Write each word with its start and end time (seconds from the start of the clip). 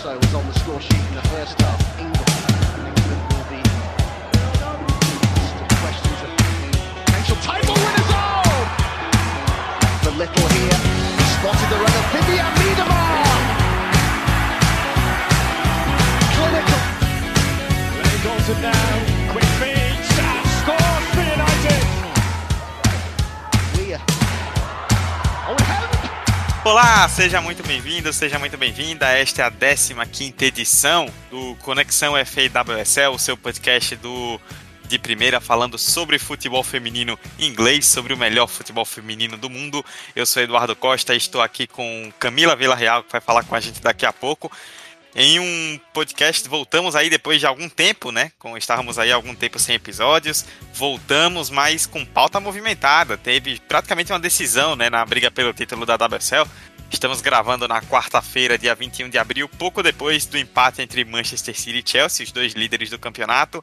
also 0.00 0.16
was 0.18 0.34
on 0.34 0.46
the 0.46 0.58
score 0.60 0.80
sheet 0.80 0.96
in 0.96 1.14
the 1.14 1.20
first 1.28 1.60
half. 1.60 2.00
England, 2.00 2.16
England 2.88 3.22
will 3.28 3.44
be 3.52 3.60
questions 5.76 6.20
of 6.24 6.30
potential 7.04 7.36
title 7.44 7.74
winners. 7.74 8.08
Oh, 8.08 8.64
the 10.04 10.12
little 10.12 10.48
here 10.56 10.80
spotted 11.36 11.68
the 11.68 11.76
run 11.84 11.94
of 12.00 12.06
Vivian 12.16 12.52
Miedemar. 12.60 13.28
Clinical. 16.32 16.80
Ray 18.00 18.16
Dalton 18.24 18.58
now, 18.62 19.19
Olá, 26.62 27.08
seja 27.08 27.40
muito 27.40 27.66
bem-vindo, 27.66 28.12
seja 28.12 28.38
muito 28.38 28.58
bem-vinda. 28.58 29.06
Esta 29.08 29.42
é 29.42 29.44
a 29.46 30.06
15 30.06 30.34
edição 30.42 31.08
do 31.30 31.56
Conexão 31.62 32.12
FAWSL, 32.12 33.14
o 33.14 33.18
seu 33.18 33.34
podcast 33.34 33.96
do 33.96 34.38
de 34.86 34.98
primeira 34.98 35.40
falando 35.40 35.78
sobre 35.78 36.18
futebol 36.18 36.62
feminino 36.62 37.18
em 37.38 37.46
inglês, 37.46 37.86
sobre 37.86 38.12
o 38.12 38.16
melhor 38.16 38.46
futebol 38.46 38.84
feminino 38.84 39.38
do 39.38 39.48
mundo. 39.48 39.82
Eu 40.14 40.26
sou 40.26 40.42
Eduardo 40.42 40.76
Costa 40.76 41.14
e 41.14 41.16
estou 41.16 41.40
aqui 41.40 41.66
com 41.66 42.12
Camila 42.18 42.54
Villarreal, 42.54 43.04
que 43.04 43.12
vai 43.12 43.20
falar 43.22 43.44
com 43.44 43.54
a 43.54 43.60
gente 43.60 43.80
daqui 43.80 44.04
a 44.04 44.12
pouco. 44.12 44.52
Em 45.14 45.40
um 45.40 45.80
podcast, 45.92 46.48
voltamos 46.48 46.94
aí 46.94 47.10
depois 47.10 47.40
de 47.40 47.46
algum 47.46 47.68
tempo, 47.68 48.12
né? 48.12 48.30
Com, 48.38 48.56
estávamos 48.56 48.96
aí 48.96 49.10
algum 49.10 49.34
tempo 49.34 49.58
sem 49.58 49.74
episódios, 49.74 50.44
voltamos, 50.72 51.50
mas 51.50 51.84
com 51.84 52.04
pauta 52.04 52.38
movimentada. 52.38 53.16
Teve 53.16 53.60
praticamente 53.68 54.12
uma 54.12 54.20
decisão, 54.20 54.76
né? 54.76 54.88
Na 54.88 55.04
briga 55.04 55.30
pelo 55.30 55.52
título 55.52 55.84
da 55.84 55.96
WSL. 55.96 56.48
Estamos 56.92 57.20
gravando 57.20 57.66
na 57.66 57.80
quarta-feira, 57.82 58.58
dia 58.58 58.74
21 58.74 59.08
de 59.08 59.18
abril, 59.18 59.48
pouco 59.48 59.82
depois 59.82 60.26
do 60.26 60.38
empate 60.38 60.82
entre 60.82 61.04
Manchester 61.04 61.58
City 61.58 61.82
e 61.84 61.88
Chelsea, 61.88 62.24
os 62.24 62.32
dois 62.32 62.52
líderes 62.52 62.90
do 62.90 62.98
campeonato. 62.98 63.62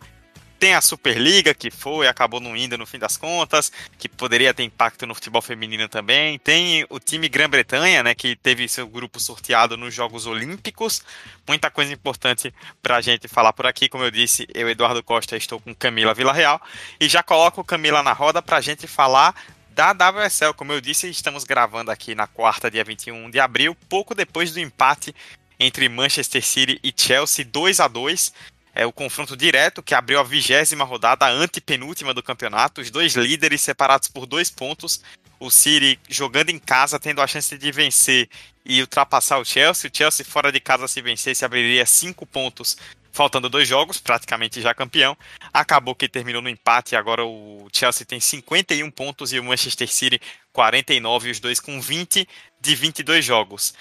Tem 0.60 0.74
a 0.74 0.82
Superliga, 0.82 1.54
que 1.54 1.70
foi, 1.70 2.08
acabou 2.08 2.40
não 2.40 2.56
indo 2.58 2.78
no 2.78 2.86
fim 2.86 2.98
das 2.98 3.16
contas, 3.16 3.72
que 3.98 4.10
poderia 4.10 4.54
ter 4.54 4.64
impacto 4.64 5.06
no 5.06 5.14
futebol 5.14 5.42
feminino 5.42 5.88
também. 5.88 6.40
Tem 6.40 6.86
o 6.90 7.00
time 7.00 7.30
Grã-Bretanha, 7.30 8.02
né, 8.02 8.16
que 8.16 8.36
teve 8.36 8.68
seu 8.68 8.88
grupo 8.88 9.20
sorteado 9.20 9.78
nos 9.78 9.94
Jogos 9.94 10.26
Olímpicos. 10.26 11.04
Muita 11.48 11.70
coisa 11.70 11.94
importante 11.94 12.54
para 12.82 12.98
a 12.98 13.02
gente 13.02 13.28
falar 13.28 13.54
por 13.54 13.68
aqui. 13.68 13.88
Como 13.88 14.04
eu 14.04 14.12
disse, 14.12 14.48
eu, 14.54 14.68
Eduardo 14.68 15.04
Costa, 15.04 15.38
estou 15.38 15.60
com 15.60 15.76
Camila 15.76 16.14
Villarreal. 16.14 16.60
E 17.00 17.08
já 17.08 17.22
coloco 17.22 17.64
Camila 17.64 18.02
na 18.02 18.14
roda 18.14 18.42
para 18.42 18.58
a 18.58 18.62
gente 18.62 18.88
falar 18.88 19.36
da 19.70 19.92
WSL. 19.92 20.56
Como 20.56 20.74
eu 20.74 20.82
disse, 20.82 21.08
estamos 21.08 21.44
gravando 21.44 21.92
aqui 21.92 22.16
na 22.16 22.26
quarta, 22.26 22.72
dia 22.72 22.84
21 22.84 23.30
de 23.30 23.40
abril, 23.40 23.78
pouco 23.88 24.16
depois 24.16 24.52
do 24.52 24.60
empate 24.60 25.14
entre 25.60 25.88
Manchester 25.88 26.44
City 26.44 26.80
e 26.84 26.92
Chelsea, 26.96 27.46
2 27.46 27.80
a 27.80 27.88
2 27.88 28.34
é 28.78 28.86
o 28.86 28.94
confronto 28.94 29.36
direto 29.36 29.82
que 29.82 29.96
abriu 29.96 30.20
a 30.20 30.24
vigésima 30.24 30.86
rodada, 30.86 31.26
a 31.26 31.32
antepenúltima 31.32 32.14
do 32.14 32.22
campeonato. 32.22 32.80
Os 32.80 32.92
dois 32.92 33.16
líderes 33.16 33.64
separados 33.64 34.08
por 34.08 34.28
dois 34.28 34.52
pontos. 34.52 35.02
O 35.40 35.50
City 35.50 36.00
jogando 36.08 36.52
em 36.52 36.60
casa, 36.60 37.00
tendo 37.00 37.20
a 37.20 37.26
chance 37.26 37.58
de 37.58 37.72
vencer 37.72 38.30
e 38.64 38.80
ultrapassar 38.80 39.40
o 39.40 39.46
Chelsea. 39.46 39.90
O 39.92 39.98
Chelsea 39.98 40.24
fora 40.24 40.52
de 40.52 40.60
casa, 40.60 40.88
se 40.88 41.02
vencesse, 41.02 41.44
abriria 41.44 41.88
cinco 41.88 42.24
pontos, 42.24 42.78
faltando 43.12 43.50
dois 43.50 43.68
jogos, 43.68 43.98
praticamente 43.98 44.62
já 44.62 44.76
campeão. 44.76 45.18
Acabou 45.52 45.96
que 45.96 46.08
terminou 46.08 46.44
no 46.44 46.50
empate. 46.50 46.96
Agora 46.96 47.26
o 47.26 47.68
Chelsea 47.74 48.06
tem 48.06 48.20
51 48.20 48.92
pontos 48.92 49.34
e 49.34 49.40
o 49.40 49.44
Manchester 49.44 49.92
City 49.92 50.22
49, 50.54 51.32
os 51.32 51.40
dois 51.40 51.60
com 51.60 51.82
20 51.82 52.30
de 52.62 52.76
22 52.76 53.26
jogos. 53.26 53.74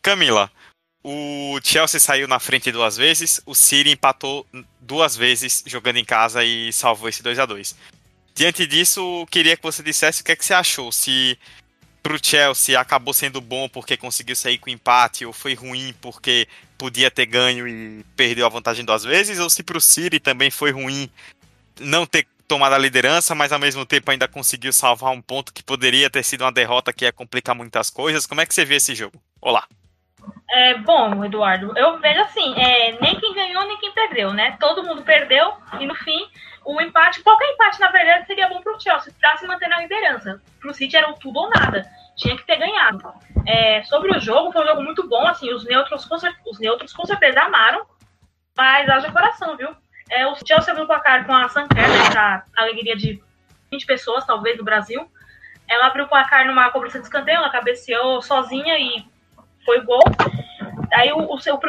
Camila, 0.00 0.50
o 1.02 1.58
Chelsea 1.62 2.00
saiu 2.00 2.26
na 2.26 2.38
frente 2.38 2.72
duas 2.72 2.96
vezes, 2.96 3.40
o 3.46 3.54
City 3.54 3.90
empatou 3.90 4.46
duas 4.80 5.16
vezes 5.16 5.62
jogando 5.66 5.96
em 5.96 6.04
casa 6.04 6.44
e 6.44 6.72
salvou 6.72 7.08
esse 7.08 7.22
2 7.22 7.38
a 7.38 7.46
2 7.46 7.76
Diante 8.34 8.66
disso, 8.66 9.26
queria 9.30 9.56
que 9.56 9.62
você 9.62 9.82
dissesse 9.82 10.22
o 10.22 10.24
que, 10.24 10.30
é 10.30 10.36
que 10.36 10.44
você 10.44 10.54
achou. 10.54 10.92
Se 10.92 11.36
pro 12.00 12.24
Chelsea 12.24 12.78
acabou 12.78 13.12
sendo 13.12 13.40
bom 13.40 13.68
porque 13.68 13.96
conseguiu 13.96 14.36
sair 14.36 14.58
com 14.58 14.70
empate, 14.70 15.26
ou 15.26 15.32
foi 15.32 15.54
ruim 15.54 15.92
porque 16.00 16.46
podia 16.78 17.10
ter 17.10 17.26
ganho 17.26 17.66
e 17.66 18.04
perdeu 18.14 18.46
a 18.46 18.48
vantagem 18.48 18.84
duas 18.84 19.02
vezes, 19.02 19.40
ou 19.40 19.50
se 19.50 19.64
pro 19.64 19.80
City 19.80 20.20
também 20.20 20.52
foi 20.52 20.70
ruim 20.70 21.10
não 21.80 22.06
ter 22.06 22.28
tomado 22.46 22.74
a 22.74 22.78
liderança, 22.78 23.34
mas 23.34 23.52
ao 23.52 23.58
mesmo 23.58 23.84
tempo 23.84 24.10
ainda 24.10 24.28
conseguiu 24.28 24.72
salvar 24.72 25.12
um 25.12 25.20
ponto 25.20 25.52
que 25.52 25.62
poderia 25.62 26.08
ter 26.08 26.22
sido 26.22 26.42
uma 26.42 26.52
derrota 26.52 26.92
que 26.92 27.04
ia 27.04 27.12
complicar 27.12 27.54
muitas 27.54 27.90
coisas. 27.90 28.24
Como 28.24 28.40
é 28.40 28.46
que 28.46 28.54
você 28.54 28.64
vê 28.64 28.76
esse 28.76 28.94
jogo? 28.94 29.20
Olá. 29.40 29.66
É, 30.50 30.74
bom, 30.78 31.24
Eduardo, 31.24 31.72
eu 31.76 31.98
vejo 31.98 32.20
assim, 32.20 32.54
é, 32.58 32.98
nem 33.00 33.18
quem 33.20 33.34
ganhou, 33.34 33.66
nem 33.66 33.76
quem 33.78 33.92
perdeu, 33.92 34.32
né? 34.32 34.56
Todo 34.58 34.82
mundo 34.82 35.02
perdeu 35.02 35.52
e 35.78 35.86
no 35.86 35.94
fim, 35.94 36.26
o 36.64 36.80
empate, 36.80 37.22
qualquer 37.22 37.52
empate, 37.52 37.80
na 37.80 37.90
verdade, 37.90 38.26
seria 38.26 38.48
bom 38.48 38.60
pro 38.62 38.80
Chelsea 38.80 39.12
pra 39.20 39.36
se 39.36 39.46
manter 39.46 39.68
na 39.68 39.80
liderança. 39.80 40.40
Pro 40.60 40.72
City 40.72 40.96
era 40.96 41.10
o 41.10 41.14
tudo 41.14 41.38
ou 41.40 41.50
nada. 41.50 41.82
Tinha 42.16 42.36
que 42.36 42.46
ter 42.46 42.56
ganhado. 42.56 43.12
É, 43.46 43.82
sobre 43.84 44.16
o 44.16 44.20
jogo, 44.20 44.52
foi 44.52 44.62
um 44.62 44.66
jogo 44.66 44.82
muito 44.82 45.06
bom, 45.06 45.26
assim, 45.26 45.52
os 45.52 45.64
neutros 45.64 46.04
com, 46.04 46.14
os 46.14 46.58
neutros 46.58 46.92
com 46.92 47.04
certeza 47.04 47.42
amaram, 47.42 47.86
mas 48.56 48.88
haja 48.88 49.12
coração, 49.12 49.56
viu? 49.56 49.74
É, 50.10 50.26
o 50.26 50.34
Chelsea 50.34 50.70
abriu 50.70 50.84
o 50.84 50.88
placar 50.88 51.26
com 51.26 51.34
a 51.34 51.48
Sanker, 51.48 51.78
essa 51.78 52.44
alegria 52.56 52.96
de 52.96 53.22
20 53.70 53.86
pessoas, 53.86 54.26
talvez, 54.26 54.56
do 54.56 54.64
Brasil. 54.64 55.10
Ela 55.68 55.88
abriu 55.88 56.06
o 56.06 56.08
placar 56.08 56.46
numa 56.46 56.70
cobrança 56.70 56.98
de 56.98 57.04
escanteio, 57.04 57.36
ela 57.36 57.50
cabeceou 57.50 58.22
sozinha 58.22 58.78
e 58.78 59.04
foi 59.68 59.82
gol. 59.82 60.00
Aí 60.94 61.12
o, 61.12 61.30
o 61.30 61.38
seu, 61.38 61.60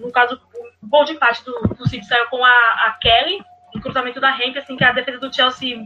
no 0.00 0.10
caso, 0.10 0.40
o 0.82 0.86
gol 0.88 1.04
de 1.04 1.12
empate 1.12 1.44
do, 1.44 1.52
do 1.78 1.88
City 1.88 2.04
saiu 2.04 2.26
com 2.26 2.44
a, 2.44 2.50
a 2.50 2.98
Kelly, 3.00 3.40
em 3.72 3.80
cruzamento 3.80 4.20
da 4.20 4.36
Hemp, 4.36 4.56
assim 4.56 4.76
que 4.76 4.84
a 4.84 4.90
defesa 4.90 5.20
do 5.20 5.32
Chelsea 5.32 5.78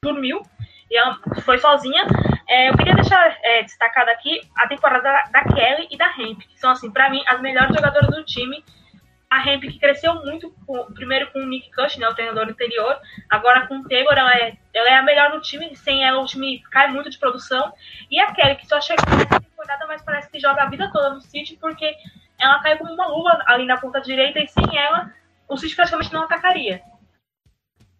dormiu 0.00 0.40
e 0.88 0.96
ela 0.96 1.18
foi 1.42 1.58
sozinha. 1.58 2.06
É, 2.48 2.68
eu 2.70 2.76
queria 2.76 2.94
deixar 2.94 3.36
é, 3.42 3.64
destacado 3.64 4.08
aqui 4.10 4.40
a 4.56 4.68
temporada 4.68 5.02
da, 5.02 5.22
da, 5.24 5.44
Kelly 5.44 5.88
e 5.90 5.96
da 5.96 6.06
Hemp, 6.06 6.38
que 6.38 6.60
são, 6.60 6.70
assim, 6.70 6.88
para 6.88 7.10
mim, 7.10 7.20
as 7.26 7.40
melhores 7.40 7.74
jogadoras 7.74 8.08
do 8.08 8.24
time. 8.24 8.64
A 9.28 9.44
Hemp 9.44 9.62
que 9.62 9.80
cresceu 9.80 10.14
muito, 10.24 10.54
com, 10.64 10.84
primeiro 10.94 11.32
com 11.32 11.40
o 11.40 11.46
Nick 11.46 11.68
Cush, 11.72 11.96
né, 11.96 12.08
o 12.08 12.14
treinador 12.14 12.48
anterior, 12.48 12.96
agora 13.28 13.66
com 13.66 13.78
o 13.78 13.88
Taylor, 13.88 14.14
ela 14.16 14.32
é, 14.32 14.56
ela 14.72 14.88
é 14.88 14.94
a 14.94 15.02
melhor 15.02 15.30
no 15.30 15.40
time, 15.40 15.74
sem 15.74 16.04
ela 16.04 16.20
o 16.20 16.26
time 16.26 16.62
cai 16.70 16.86
muito 16.86 17.10
de 17.10 17.18
produção. 17.18 17.72
E 18.08 18.20
a 18.20 18.32
Kelly, 18.32 18.54
que 18.54 18.68
só 18.68 18.80
chegou 18.80 19.04
temporada, 19.66 19.86
mas 19.86 20.02
parece 20.02 20.30
que 20.30 20.38
joga 20.38 20.62
a 20.62 20.70
vida 20.70 20.90
toda 20.92 21.10
no 21.10 21.20
City, 21.20 21.58
porque 21.60 21.94
ela 22.38 22.60
cai 22.60 22.78
como 22.78 22.92
uma 22.92 23.08
luva 23.08 23.42
ali 23.46 23.66
na 23.66 23.76
ponta 23.76 24.00
direita 24.00 24.38
e 24.38 24.48
sem 24.48 24.78
ela, 24.78 25.12
o 25.48 25.56
City 25.56 25.74
praticamente 25.74 26.12
não 26.12 26.22
atacaria. 26.22 26.80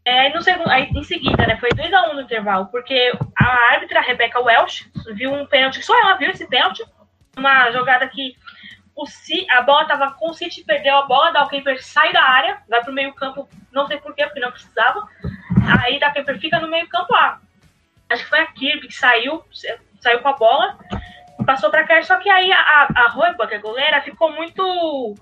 É, 0.05 0.33
no 0.33 0.41
segundo, 0.41 0.71
aí, 0.71 0.89
em 0.89 1.03
seguida, 1.03 1.47
né, 1.47 1.57
foi 1.57 1.71
2x1 1.71 2.11
um 2.11 2.15
no 2.15 2.21
intervalo, 2.21 2.67
porque 2.67 3.13
a 3.37 3.73
árbitra 3.73 4.01
Rebecca 4.01 4.41
Welsh 4.41 4.89
viu 5.15 5.33
um 5.33 5.47
pênalti, 5.47 5.83
só 5.83 5.99
ela 6.01 6.15
viu 6.15 6.31
esse 6.31 6.47
pênalti, 6.49 6.85
uma 7.37 7.73
jogada 7.73 8.07
que 8.09 8.37
o 8.95 9.05
C, 9.05 9.45
a 9.51 9.63
bola 9.63 9.83
estava 9.83 10.13
com 10.13 10.31
o 10.31 10.35
City, 10.35 10.63
perdeu 10.65 10.97
a 10.97 11.07
bola, 11.07 11.33
da 11.33 11.47
Kemper 11.49 11.83
sai 11.83 12.13
da 12.13 12.23
área, 12.23 12.63
vai 12.69 12.83
pro 12.85 12.93
meio 12.93 13.13
campo, 13.15 13.49
não 13.73 13.87
sei 13.89 13.99
porquê, 13.99 14.25
porque 14.25 14.41
não 14.41 14.53
precisava, 14.53 15.09
aí 15.83 15.99
da 15.99 16.13
Kemper 16.13 16.39
fica 16.39 16.61
no 16.61 16.69
meio 16.69 16.89
campo, 16.89 17.13
ah, 17.15 17.41
acho 18.09 18.23
que 18.23 18.31
foi 18.31 18.39
a 18.39 18.47
Kirby 18.47 18.87
que 18.87 18.95
saiu, 18.95 19.45
saiu 20.01 20.21
com 20.21 20.29
a 20.29 20.35
bola, 20.35 20.79
passou 21.45 21.71
pra 21.71 21.85
cá, 21.85 22.03
só 22.03 22.17
que 22.17 22.29
aí 22.29 22.51
a, 22.53 22.89
a 22.95 23.09
Roiba, 23.09 23.47
que 23.47 23.55
é 23.55 23.59
goleira, 23.59 24.03
ficou 24.03 24.33
muito. 24.33 25.15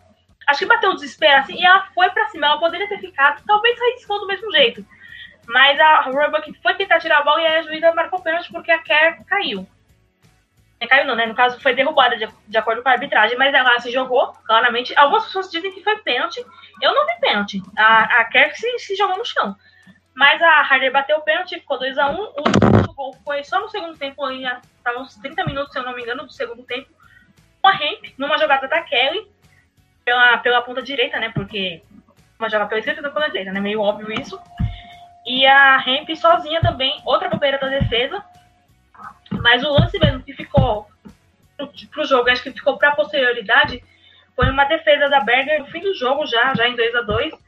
Acho 0.47 0.61
que 0.61 0.67
bateu 0.67 0.91
o 0.91 0.95
desespero 0.95 1.41
assim, 1.41 1.55
e 1.55 1.65
ela 1.65 1.87
foi 1.95 2.11
pra 2.11 2.29
cima, 2.29 2.47
ela 2.47 2.59
poderia 2.59 2.89
ter 2.89 2.99
ficado, 2.99 3.43
talvez 3.47 3.79
saísse 3.79 4.07
do 4.07 4.27
mesmo 4.27 4.53
jeito. 4.53 4.85
Mas 5.47 5.79
a 5.79 6.11
que 6.43 6.55
foi 6.63 6.75
tentar 6.75 7.01
tirar 7.01 7.19
a 7.19 7.23
bola 7.23 7.41
e 7.41 7.47
a 7.47 7.63
juíza 7.63 7.93
marcou 7.95 8.21
pênalti 8.21 8.51
porque 8.51 8.71
a 8.71 8.79
Kerr 8.79 9.25
caiu. 9.27 9.67
É, 10.81 10.87
caiu 10.87 11.07
não, 11.07 11.15
né? 11.15 11.27
No 11.27 11.35
caso, 11.35 11.61
foi 11.61 11.75
derrubada 11.75 12.17
de, 12.17 12.29
de, 12.47 12.59
acordo 12.59 12.83
com 12.83 12.89
a 12.89 12.93
arbitragem, 12.93 13.39
mas 13.39 13.55
ela 13.55 13.79
se 13.81 13.91
jogou, 13.91 14.33
claramente. 14.47 14.97
Algumas 14.97 15.25
pessoas 15.25 15.51
dizem 15.51 15.73
que 15.73 15.83
foi 15.83 15.97
pênalti. 15.99 16.45
Eu 16.81 16.95
não 16.95 17.07
vi 17.07 17.21
pênalti. 17.21 17.63
A, 17.77 18.21
a 18.21 18.25
Kerr 18.25 18.55
se, 18.55 18.79
se 18.79 18.97
jogou 18.97 19.17
no 19.17 19.25
chão. 19.25 19.57
Mas 20.15 20.41
a 20.41 20.61
Harder 20.61 20.93
bateu 20.93 21.19
o 21.19 21.23
pênalti, 21.23 21.59
ficou 21.59 21.79
2x1. 21.79 22.15
Um, 22.15 22.23
o, 22.23 22.91
o 22.91 22.95
gol 22.95 23.17
foi 23.25 23.43
só 23.43 23.61
no 23.61 23.69
segundo 23.69 23.99
tempo, 23.99 24.25
ainda 24.25 24.61
estava 24.79 25.01
uns 25.01 25.17
30 25.17 25.45
minutos, 25.45 25.73
se 25.73 25.79
eu 25.79 25.83
não 25.83 25.95
me 25.95 26.03
engano, 26.03 26.25
do 26.25 26.33
segundo 26.33 26.63
tempo. 26.63 26.89
Com 27.61 27.69
a 27.69 27.75
Hemp, 27.75 28.15
numa 28.17 28.39
jogada 28.39 28.69
da 28.69 28.83
Kelly, 28.83 29.27
pela, 30.05 30.39
pela 30.39 30.63
ponta 30.63 30.83
direita, 30.83 31.19
né? 31.19 31.31
Porque 31.35 31.83
uma 32.39 32.49
jogada 32.49 32.69
pela 32.69 32.79
esquerda 32.79 33.09
e 33.09 33.11
ponta 33.11 33.29
direita, 33.29 33.53
né? 33.53 33.61
Meio 33.61 33.81
óbvio 33.81 34.13
isso. 34.13 34.41
E 35.27 35.45
a 35.47 35.83
Hemp 35.85 36.15
sozinha 36.15 36.61
também, 36.61 37.01
outra 37.05 37.29
bobeira 37.29 37.59
da 37.59 37.69
defesa. 37.69 38.23
Mas 39.43 39.65
o 39.65 39.73
lance 39.73 39.99
mesmo 39.99 40.23
que 40.23 40.33
ficou 40.33 40.87
pro, 41.57 41.69
pro 41.91 42.05
jogo, 42.05 42.31
acho 42.31 42.43
que 42.43 42.53
ficou 42.53 42.79
pra 42.79 42.95
posterioridade, 42.95 43.83
foi 44.37 44.49
uma 44.51 44.65
defesa 44.65 45.09
da 45.09 45.21
Berger 45.21 45.61
no 45.61 45.67
fim 45.67 45.81
do 45.81 45.95
jogo 45.95 46.27
já, 46.27 46.55
já 46.55 46.69
em 46.69 46.77
2 46.77 46.95
a 46.95 47.03
2 47.03 47.44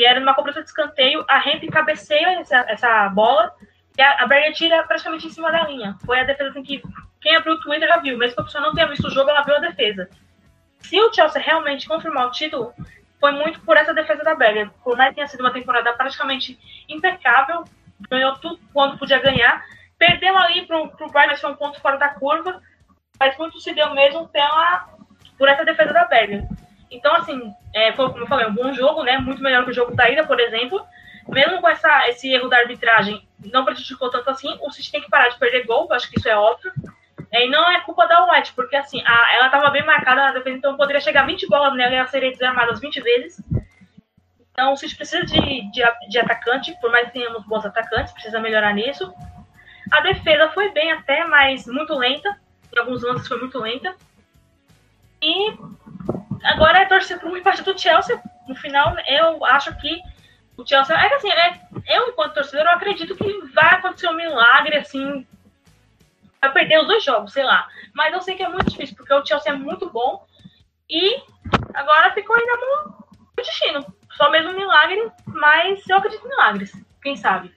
e 0.00 0.04
era 0.06 0.18
numa 0.18 0.34
cobrança 0.34 0.62
de 0.62 0.66
escanteio, 0.66 1.22
a 1.28 1.46
Hemp 1.46 1.62
cabeceia 1.70 2.40
essa, 2.40 2.64
essa 2.68 3.08
bola 3.10 3.54
e 3.98 4.00
a, 4.00 4.22
a 4.22 4.26
Berger 4.26 4.54
tira 4.54 4.82
praticamente 4.84 5.26
em 5.26 5.30
cima 5.30 5.52
da 5.52 5.64
linha. 5.64 5.94
Foi 6.06 6.18
a 6.18 6.24
defesa 6.24 6.48
assim 6.48 6.62
que 6.62 6.82
quem 7.20 7.36
abriu 7.36 7.52
o 7.52 7.60
Twitter 7.60 7.86
já 7.86 7.98
viu, 7.98 8.16
mesmo 8.16 8.34
que 8.34 8.40
a 8.40 8.44
pessoa 8.44 8.64
não 8.64 8.72
tenha 8.72 8.88
visto 8.88 9.06
o 9.06 9.10
jogo, 9.10 9.28
ela 9.28 9.42
viu 9.42 9.56
a 9.56 9.58
defesa. 9.58 10.08
se 10.78 10.98
o 10.98 11.12
Chelsea 11.12 11.42
realmente 11.42 11.86
confirmar 11.86 12.28
o 12.28 12.30
título, 12.30 12.72
foi 13.20 13.32
muito 13.32 13.60
por 13.60 13.76
essa 13.76 13.92
defesa 13.92 14.24
da 14.24 14.34
Berger. 14.34 14.70
Por 14.82 14.96
mais 14.96 15.10
que 15.10 15.16
tenha 15.16 15.28
sido 15.28 15.40
uma 15.40 15.52
temporada 15.52 15.92
praticamente 15.92 16.58
impecável, 16.88 17.64
ganhou 18.08 18.38
tudo 18.38 18.58
quando 18.72 18.96
podia 18.96 19.18
ganhar, 19.18 19.62
perdeu 19.98 20.34
ali 20.38 20.64
pro, 20.64 20.88
pro 20.92 21.10
Bayern, 21.10 21.36
foi 21.36 21.50
um 21.50 21.56
ponto 21.56 21.78
fora 21.78 21.98
da 21.98 22.08
curva, 22.08 22.62
mas 23.18 23.36
muito 23.36 23.60
se 23.60 23.74
deu 23.74 23.92
mesmo 23.92 24.26
pela, 24.28 24.88
por 25.36 25.46
essa 25.46 25.62
defesa 25.62 25.92
da 25.92 26.06
Berger. 26.06 26.48
Então, 26.90 27.14
assim, 27.14 27.54
é, 27.74 27.92
foi, 27.92 28.08
como 28.10 28.24
eu 28.24 28.26
falei, 28.26 28.46
um 28.46 28.54
bom 28.54 28.72
jogo, 28.72 29.02
né? 29.02 29.18
Muito 29.18 29.42
melhor 29.42 29.64
que 29.64 29.70
o 29.70 29.74
jogo 29.74 29.94
da 29.94 30.10
ida, 30.10 30.26
por 30.26 30.40
exemplo. 30.40 30.84
Mesmo 31.28 31.60
com 31.60 31.68
essa, 31.68 32.08
esse 32.08 32.32
erro 32.32 32.48
da 32.48 32.58
arbitragem, 32.58 33.26
não 33.52 33.64
prejudicou 33.64 34.10
tanto 34.10 34.28
assim. 34.30 34.58
O 34.60 34.70
City 34.70 34.90
tem 34.90 35.00
que 35.00 35.10
parar 35.10 35.28
de 35.28 35.38
perder 35.38 35.66
gol, 35.66 35.86
acho 35.92 36.10
que 36.10 36.18
isso 36.18 36.28
é 36.28 36.36
óbvio. 36.36 36.72
É, 37.30 37.46
e 37.46 37.50
não 37.50 37.70
é 37.70 37.80
culpa 37.82 38.06
da 38.08 38.24
White, 38.24 38.52
porque 38.54 38.74
assim, 38.74 39.00
a, 39.06 39.34
ela 39.36 39.46
estava 39.46 39.70
bem 39.70 39.84
marcada 39.84 40.24
na 40.24 40.32
defesa, 40.32 40.56
então 40.56 40.76
poderia 40.76 41.00
chegar 41.00 41.26
20 41.26 41.46
bolas 41.46 41.74
nela 41.76 41.92
e 41.92 41.96
ela 41.96 42.08
seria 42.08 42.30
desarmada 42.32 42.74
20 42.74 43.00
vezes. 43.00 43.40
Então 44.50 44.72
o 44.72 44.76
City 44.76 44.96
precisa 44.96 45.24
de, 45.24 45.70
de, 45.70 45.82
de 46.08 46.18
atacante, 46.18 46.76
por 46.80 46.90
mais 46.90 47.06
que 47.06 47.12
tenhamos 47.12 47.44
bons 47.46 47.64
atacantes, 47.64 48.12
precisa 48.12 48.40
melhorar 48.40 48.74
nisso. 48.74 49.14
A 49.92 50.00
defesa 50.00 50.50
foi 50.50 50.72
bem 50.72 50.90
até, 50.92 51.24
mas 51.24 51.66
muito 51.66 51.94
lenta. 51.94 52.36
Em 52.74 52.78
alguns 52.78 53.02
lances 53.02 53.28
foi 53.28 53.38
muito 53.38 53.58
lenta. 53.58 53.94
E 55.22 55.52
agora 56.44 56.80
é 56.80 56.86
torcer 56.86 57.18
para 57.18 57.28
um 57.28 57.36
empate 57.36 57.62
do 57.62 57.78
Chelsea. 57.78 58.20
No 58.48 58.54
final, 58.54 58.96
eu 59.06 59.44
acho 59.44 59.76
que 59.78 60.00
o 60.56 60.66
Chelsea. 60.66 60.96
É 60.96 61.08
que 61.08 61.14
assim, 61.14 61.30
é, 61.30 61.60
eu, 61.86 62.08
enquanto 62.08 62.34
torcedor, 62.34 62.66
eu 62.66 62.72
acredito 62.72 63.16
que 63.16 63.40
vai 63.54 63.74
acontecer 63.74 64.08
um 64.08 64.14
milagre, 64.14 64.76
assim. 64.76 65.26
Vai 66.40 66.52
perder 66.52 66.80
os 66.80 66.86
dois 66.86 67.04
jogos, 67.04 67.32
sei 67.32 67.44
lá. 67.44 67.68
Mas 67.94 68.12
eu 68.12 68.22
sei 68.22 68.34
que 68.34 68.42
é 68.42 68.48
muito 68.48 68.70
difícil, 68.70 68.96
porque 68.96 69.12
o 69.12 69.24
Chelsea 69.24 69.52
é 69.52 69.56
muito 69.56 69.90
bom. 69.90 70.26
E 70.88 71.22
agora 71.74 72.12
ficou 72.12 72.34
ainda 72.34 72.56
no, 72.56 72.84
no 72.86 73.44
destino. 73.44 73.86
Só 74.16 74.30
mesmo 74.30 74.52
milagre, 74.52 75.10
mas 75.26 75.86
eu 75.88 75.96
acredito 75.96 76.26
em 76.26 76.30
milagres. 76.30 76.72
Quem 77.02 77.16
sabe? 77.16 77.54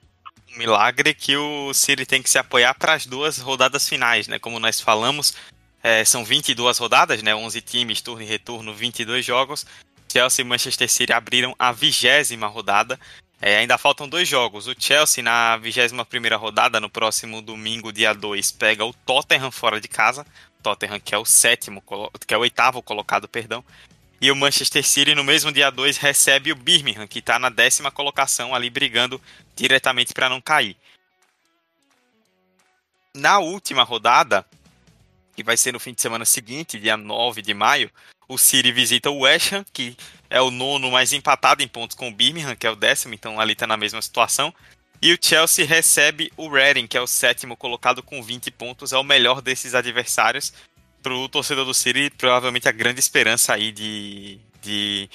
Milagre 0.56 1.14
que 1.14 1.36
o 1.36 1.74
City 1.74 2.06
tem 2.06 2.22
que 2.22 2.30
se 2.30 2.38
apoiar 2.38 2.74
para 2.74 2.94
as 2.94 3.06
duas 3.06 3.38
rodadas 3.38 3.88
finais, 3.88 4.28
né? 4.28 4.38
Como 4.38 4.60
nós 4.60 4.80
falamos, 4.80 5.36
é, 5.84 6.02
são 6.02 6.24
22 6.24 6.78
rodadas, 6.78 7.22
né? 7.22 7.34
11 7.34 7.60
times, 7.60 8.00
turno 8.00 8.22
e 8.22 8.26
retorno, 8.26 8.72
22 8.72 9.22
jogos. 9.22 9.66
Chelsea 10.10 10.42
e 10.42 10.48
Manchester 10.48 10.90
City 10.90 11.12
abriram 11.12 11.54
a 11.58 11.72
vigésima 11.72 12.46
rodada. 12.46 12.98
É, 13.38 13.58
ainda 13.58 13.76
faltam 13.76 14.08
dois 14.08 14.26
jogos. 14.26 14.66
O 14.66 14.74
Chelsea, 14.78 15.22
na 15.22 15.58
21 15.58 16.38
rodada, 16.38 16.80
no 16.80 16.88
próximo 16.88 17.42
domingo, 17.42 17.92
dia 17.92 18.14
2, 18.14 18.52
pega 18.52 18.82
o 18.82 18.94
Tottenham 18.94 19.50
fora 19.50 19.78
de 19.78 19.86
casa. 19.86 20.24
Tottenham, 20.62 20.98
que 20.98 21.14
é 21.14 21.18
o 21.18 21.24
sétimo, 21.26 21.84
que 22.26 22.32
é 22.32 22.38
o 22.38 22.40
oitavo 22.40 22.82
colocado, 22.82 23.28
perdão. 23.28 23.62
E 24.18 24.30
o 24.30 24.36
Manchester 24.36 24.82
City, 24.82 25.14
no 25.14 25.22
mesmo 25.22 25.52
dia 25.52 25.68
2, 25.68 25.98
recebe 25.98 26.50
o 26.50 26.56
Birmingham, 26.56 27.06
que 27.06 27.18
está 27.18 27.38
na 27.38 27.50
décima 27.50 27.90
colocação, 27.90 28.54
ali 28.54 28.70
brigando 28.70 29.20
diretamente 29.54 30.14
para 30.14 30.30
não 30.30 30.40
cair. 30.40 30.78
Na 33.14 33.38
última 33.38 33.82
rodada, 33.82 34.46
que 35.34 35.42
vai 35.42 35.56
ser 35.56 35.72
no 35.72 35.80
fim 35.80 35.92
de 35.92 36.00
semana 36.00 36.24
seguinte, 36.24 36.78
dia 36.78 36.96
9 36.96 37.42
de 37.42 37.54
maio, 37.54 37.90
o 38.28 38.38
City 38.38 38.72
visita 38.72 39.10
o 39.10 39.20
West 39.20 39.52
Ham, 39.52 39.64
que 39.72 39.96
é 40.30 40.40
o 40.40 40.50
nono 40.50 40.90
mais 40.90 41.12
empatado 41.12 41.62
em 41.62 41.68
pontos 41.68 41.96
com 41.96 42.08
o 42.08 42.14
Birmingham, 42.14 42.56
que 42.56 42.66
é 42.66 42.70
o 42.70 42.76
décimo, 42.76 43.14
então 43.14 43.40
ali 43.40 43.52
está 43.52 43.66
na 43.66 43.76
mesma 43.76 44.00
situação. 44.00 44.54
E 45.02 45.12
o 45.12 45.18
Chelsea 45.20 45.66
recebe 45.66 46.32
o 46.36 46.48
Reading, 46.48 46.86
que 46.86 46.96
é 46.96 47.00
o 47.00 47.06
sétimo 47.06 47.56
colocado 47.56 48.02
com 48.02 48.22
20 48.22 48.50
pontos, 48.52 48.92
é 48.92 48.96
o 48.96 49.04
melhor 49.04 49.42
desses 49.42 49.74
adversários. 49.74 50.52
Para 51.02 51.12
o 51.12 51.28
torcedor 51.28 51.66
do 51.66 51.74
City, 51.74 52.10
provavelmente 52.16 52.66
a 52.66 52.72
grande 52.72 53.00
esperança 53.00 53.52
aí 53.52 53.70
de, 53.70 54.40
de 54.62 55.10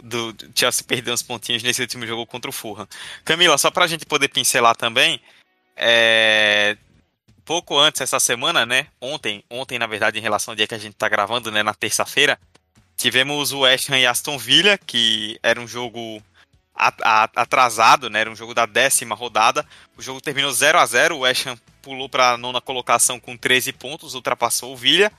do 0.00 0.34
Chelsea 0.54 0.84
perder 0.86 1.12
uns 1.12 1.22
pontinhos 1.22 1.62
nesse 1.62 1.80
último 1.80 2.06
jogo 2.06 2.24
contra 2.24 2.48
o 2.48 2.52
Fulham. 2.52 2.86
Camila, 3.24 3.58
só 3.58 3.70
para 3.70 3.84
a 3.84 3.88
gente 3.88 4.06
poder 4.06 4.28
pincelar 4.28 4.76
também, 4.76 5.20
é, 5.76 6.76
pouco 7.44 7.78
antes 7.78 8.00
essa 8.00 8.20
semana, 8.20 8.64
né? 8.64 8.86
Ontem, 9.00 9.44
ontem 9.50 9.78
na 9.78 9.86
verdade, 9.86 10.18
em 10.18 10.22
relação 10.22 10.52
ao 10.52 10.56
dia 10.56 10.66
que 10.66 10.74
a 10.74 10.78
gente 10.78 10.94
tá 10.94 11.08
gravando, 11.08 11.50
né, 11.50 11.62
na 11.62 11.74
terça-feira, 11.74 12.38
tivemos 12.96 13.52
o 13.52 13.60
West 13.60 13.90
Ham 13.90 13.98
e 13.98 14.06
Aston 14.06 14.38
Villa, 14.38 14.78
que 14.78 15.38
era 15.42 15.60
um 15.60 15.66
jogo 15.66 16.22
atrasado, 16.74 18.08
né? 18.08 18.20
Era 18.20 18.30
um 18.30 18.36
jogo 18.36 18.54
da 18.54 18.66
décima 18.66 19.14
rodada. 19.14 19.66
O 19.96 20.02
jogo 20.02 20.20
terminou 20.20 20.52
0 20.52 20.78
a 20.78 20.86
0 20.86 21.16
o 21.16 21.20
West 21.20 21.46
Ham 21.46 21.56
pulou 21.82 22.08
para 22.08 22.38
nona 22.38 22.60
colocação 22.60 23.18
com 23.18 23.36
13 23.36 23.72
pontos, 23.72 24.14
ultrapassou 24.14 24.72
o 24.72 24.76
Villa, 24.76 25.10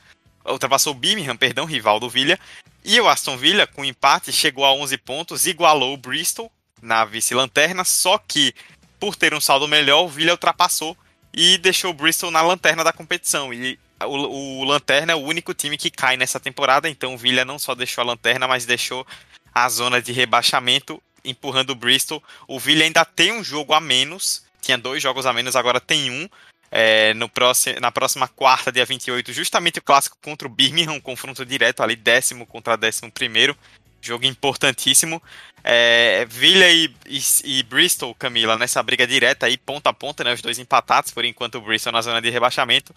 ultrapassou 0.46 0.94
o 0.94 0.96
Birmingham, 0.96 1.36
perdão, 1.36 1.66
rival 1.66 2.00
do 2.00 2.10
Villa. 2.10 2.40
E 2.84 3.00
o 3.00 3.08
Aston 3.08 3.38
Villa, 3.38 3.68
com 3.68 3.86
empate, 3.86 4.32
chegou 4.32 4.66
a 4.66 4.74
11 4.74 4.98
pontos, 4.98 5.46
igualou 5.46 5.94
o 5.94 5.98
Bristol 5.98 6.52
na 6.82 7.06
vice-lanterna, 7.06 7.84
só 7.84 8.18
que 8.18 8.54
por 9.00 9.16
ter 9.16 9.34
um 9.34 9.42
saldo 9.42 9.68
melhor, 9.68 10.04
o 10.04 10.10
Villa 10.10 10.32
ultrapassou 10.32 10.98
e 11.34 11.58
deixou 11.58 11.92
o 11.92 11.94
Bristol 11.94 12.32
na 12.32 12.42
lanterna 12.42 12.84
da 12.84 12.94
competição. 12.94 13.54
E 13.54 13.80
o, 14.06 14.62
o 14.62 14.64
Lanterna 14.64 15.14
é 15.14 15.16
o 15.16 15.20
único 15.20 15.54
time 15.54 15.78
que 15.78 15.90
cai 15.90 16.18
nessa 16.18 16.40
temporada, 16.40 16.90
então 16.90 17.14
o 17.14 17.18
Villa 17.18 17.44
não 17.44 17.58
só 17.58 17.74
deixou 17.74 18.02
a 18.04 18.08
lanterna, 18.08 18.48
mas 18.48 18.66
deixou 18.66 19.06
a 19.54 19.68
zona 19.70 20.02
de 20.02 20.12
rebaixamento, 20.12 21.02
empurrando 21.24 21.72
o 21.72 21.76
Bristol. 21.76 22.22
O 22.48 22.60
Villa 22.60 22.84
ainda 22.84 23.06
tem 23.06 23.32
um 23.32 23.44
jogo 23.44 23.74
a 23.74 23.80
menos, 23.80 24.44
tinha 24.62 24.78
dois 24.78 25.02
jogos 25.02 25.26
a 25.26 25.34
menos, 25.34 25.56
agora 25.56 25.80
tem 25.80 26.12
um. 26.12 26.30
É, 26.76 27.14
no 27.14 27.30
próximo, 27.30 27.80
na 27.80 27.92
próxima 27.92 28.28
quarta, 28.28 28.72
dia 28.72 28.84
28, 28.84 29.32
justamente 29.32 29.78
o 29.78 29.82
clássico 29.82 30.18
contra 30.24 30.48
o 30.48 30.52
Birmingham, 30.52 30.94
um 30.94 31.00
confronto 31.00 31.46
direto 31.46 31.84
ali, 31.84 31.96
décimo 31.96 32.48
contra 32.48 32.76
décimo 32.76 33.12
primeiro. 33.12 33.56
Jogo 34.04 34.26
importantíssimo. 34.26 35.22
É, 35.64 36.26
Villa 36.30 36.68
e, 36.68 36.94
e, 37.08 37.20
e, 37.46 37.64
Bristol, 37.64 38.14
Camila, 38.14 38.58
nessa 38.58 38.84
briga 38.84 39.08
direta 39.08 39.46
aí, 39.46 39.58
ponta 39.58 39.90
a 39.90 39.94
ponta, 39.94 40.24
né? 40.24 40.34
Os 40.34 40.42
dois 40.42 40.60
empatados, 40.60 41.12
por 41.12 41.24
enquanto 41.24 41.56
o 41.56 41.62
Bristol 41.62 41.94
na 41.94 42.02
zona 42.02 42.22
de 42.22 42.30
rebaixamento. 42.30 42.94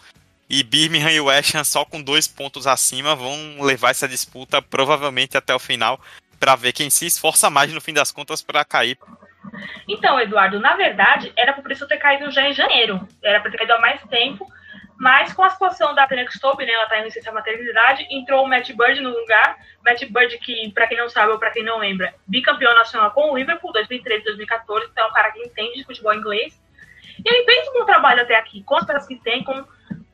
E 0.49 0.63
Birmingham 0.63 1.11
e 1.11 1.19
West 1.19 1.55
Ham 1.55 1.63
só 1.63 1.85
com 1.85 2.01
dois 2.01 2.27
pontos 2.27 2.67
acima 2.67 3.15
vão 3.15 3.61
levar 3.61 3.91
essa 3.91 4.07
disputa 4.07 4.61
provavelmente 4.61 5.37
até 5.37 5.53
o 5.55 5.59
final 5.59 5.99
para 6.39 6.55
ver 6.55 6.73
quem 6.73 6.89
se 6.89 7.05
esforça 7.05 7.49
mais 7.49 7.71
no 7.71 7.81
fim 7.81 7.93
das 7.93 8.11
contas 8.11 8.41
para 8.41 8.63
cair. 8.63 8.97
Então, 9.87 10.19
Eduardo, 10.19 10.59
na 10.59 10.75
verdade, 10.75 11.31
era 11.37 11.53
para 11.53 11.61
o 11.61 11.63
Bristol 11.63 11.87
ter 11.87 11.97
caído 11.97 12.29
já 12.31 12.49
em 12.49 12.53
janeiro. 12.53 13.07
Era 13.23 13.39
para 13.39 13.51
ter 13.51 13.57
caído 13.57 13.73
há 13.73 13.79
mais 13.79 14.01
tempo. 14.03 14.47
Mas 14.99 15.31
com 15.31 15.43
a 15.43 15.49
situação 15.49 15.93
da 15.93 16.07
Phoenix 16.07 16.39
Toby, 16.39 16.65
né, 16.65 16.71
ela 16.71 16.83
está 16.83 16.99
em 16.99 17.03
licença 17.03 17.31
maternidade, 17.31 18.07
entrou 18.09 18.43
o 18.43 18.47
Matt 18.47 18.71
Bird 18.71 18.99
no 18.99 19.11
lugar. 19.11 19.57
Matt 19.85 20.03
Bird, 20.05 20.37
que, 20.39 20.71
para 20.71 20.87
quem 20.87 20.97
não 20.97 21.07
sabe 21.07 21.31
ou 21.31 21.39
para 21.39 21.51
quem 21.51 21.63
não 21.63 21.77
lembra, 21.77 22.15
bicampeão 22.27 22.73
nacional 22.73 23.11
com 23.11 23.31
o 23.31 23.37
Liverpool 23.37 23.71
2013 23.71 24.23
2014, 24.23 24.87
então 24.91 25.05
é 25.05 25.07
um 25.07 25.13
cara 25.13 25.31
que 25.31 25.39
entende 25.39 25.77
de 25.77 25.85
futebol 25.85 26.13
inglês. 26.13 26.59
E 27.23 27.29
ele 27.29 27.45
fez 27.45 27.67
um 27.69 27.73
bom 27.73 27.85
trabalho 27.85 28.21
até 28.21 28.35
aqui, 28.35 28.63
com 28.63 28.75
as 28.75 28.85
peças 28.85 29.07
que 29.07 29.15
tem, 29.17 29.43
com 29.43 29.63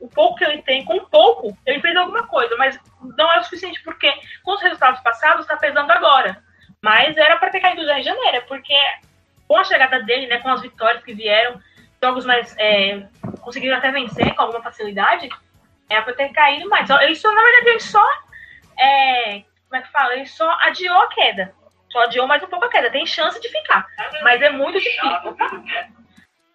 o 0.00 0.08
pouco 0.08 0.36
que 0.36 0.44
ele 0.44 0.60
tem, 0.62 0.84
com 0.84 1.00
pouco, 1.06 1.56
ele 1.64 1.80
fez 1.80 1.96
alguma 1.96 2.26
coisa, 2.26 2.54
mas 2.56 2.78
não 3.16 3.32
é 3.32 3.40
o 3.40 3.44
suficiente, 3.44 3.82
porque 3.82 4.12
com 4.42 4.52
os 4.52 4.62
resultados 4.62 5.00
passados 5.00 5.42
está 5.42 5.56
pesando 5.56 5.90
agora. 5.90 6.42
Mas 6.82 7.16
era 7.16 7.38
para 7.38 7.48
ter 7.48 7.60
caído 7.60 7.84
já 7.86 7.98
em 7.98 8.02
janeiro, 8.02 8.44
porque 8.46 8.74
com 9.48 9.56
a 9.56 9.64
chegada 9.64 10.02
dele, 10.02 10.26
né, 10.26 10.38
com 10.40 10.50
as 10.50 10.60
vitórias 10.60 11.02
que 11.02 11.14
vieram, 11.14 11.58
jogos 12.02 12.26
mais. 12.26 12.54
É, 12.58 13.06
conseguiram 13.44 13.76
até 13.76 13.90
vencer 13.90 14.34
com 14.34 14.42
alguma 14.42 14.62
facilidade, 14.62 15.28
é 15.88 16.00
pra 16.00 16.14
ter 16.14 16.30
caído 16.30 16.68
mais. 16.68 16.88
Ele 16.88 17.14
só, 17.14 17.32
na 17.32 17.42
verdade, 17.42 17.68
ele 17.68 17.80
só. 17.80 18.04
É, 18.78 19.44
como 19.68 19.76
é 19.76 19.82
que 19.82 19.92
fala? 19.92 20.14
Ele 20.14 20.26
só 20.26 20.50
adiou 20.62 20.96
a 20.96 21.08
queda. 21.08 21.54
Só 21.90 22.00
adiou 22.00 22.26
mais 22.26 22.42
um 22.42 22.48
pouco 22.48 22.64
a 22.64 22.68
queda. 22.68 22.90
Tem 22.90 23.06
chance 23.06 23.40
de 23.40 23.48
ficar. 23.48 23.86
Mas 24.22 24.42
é 24.42 24.50
muito 24.50 24.80
difícil. 24.80 25.36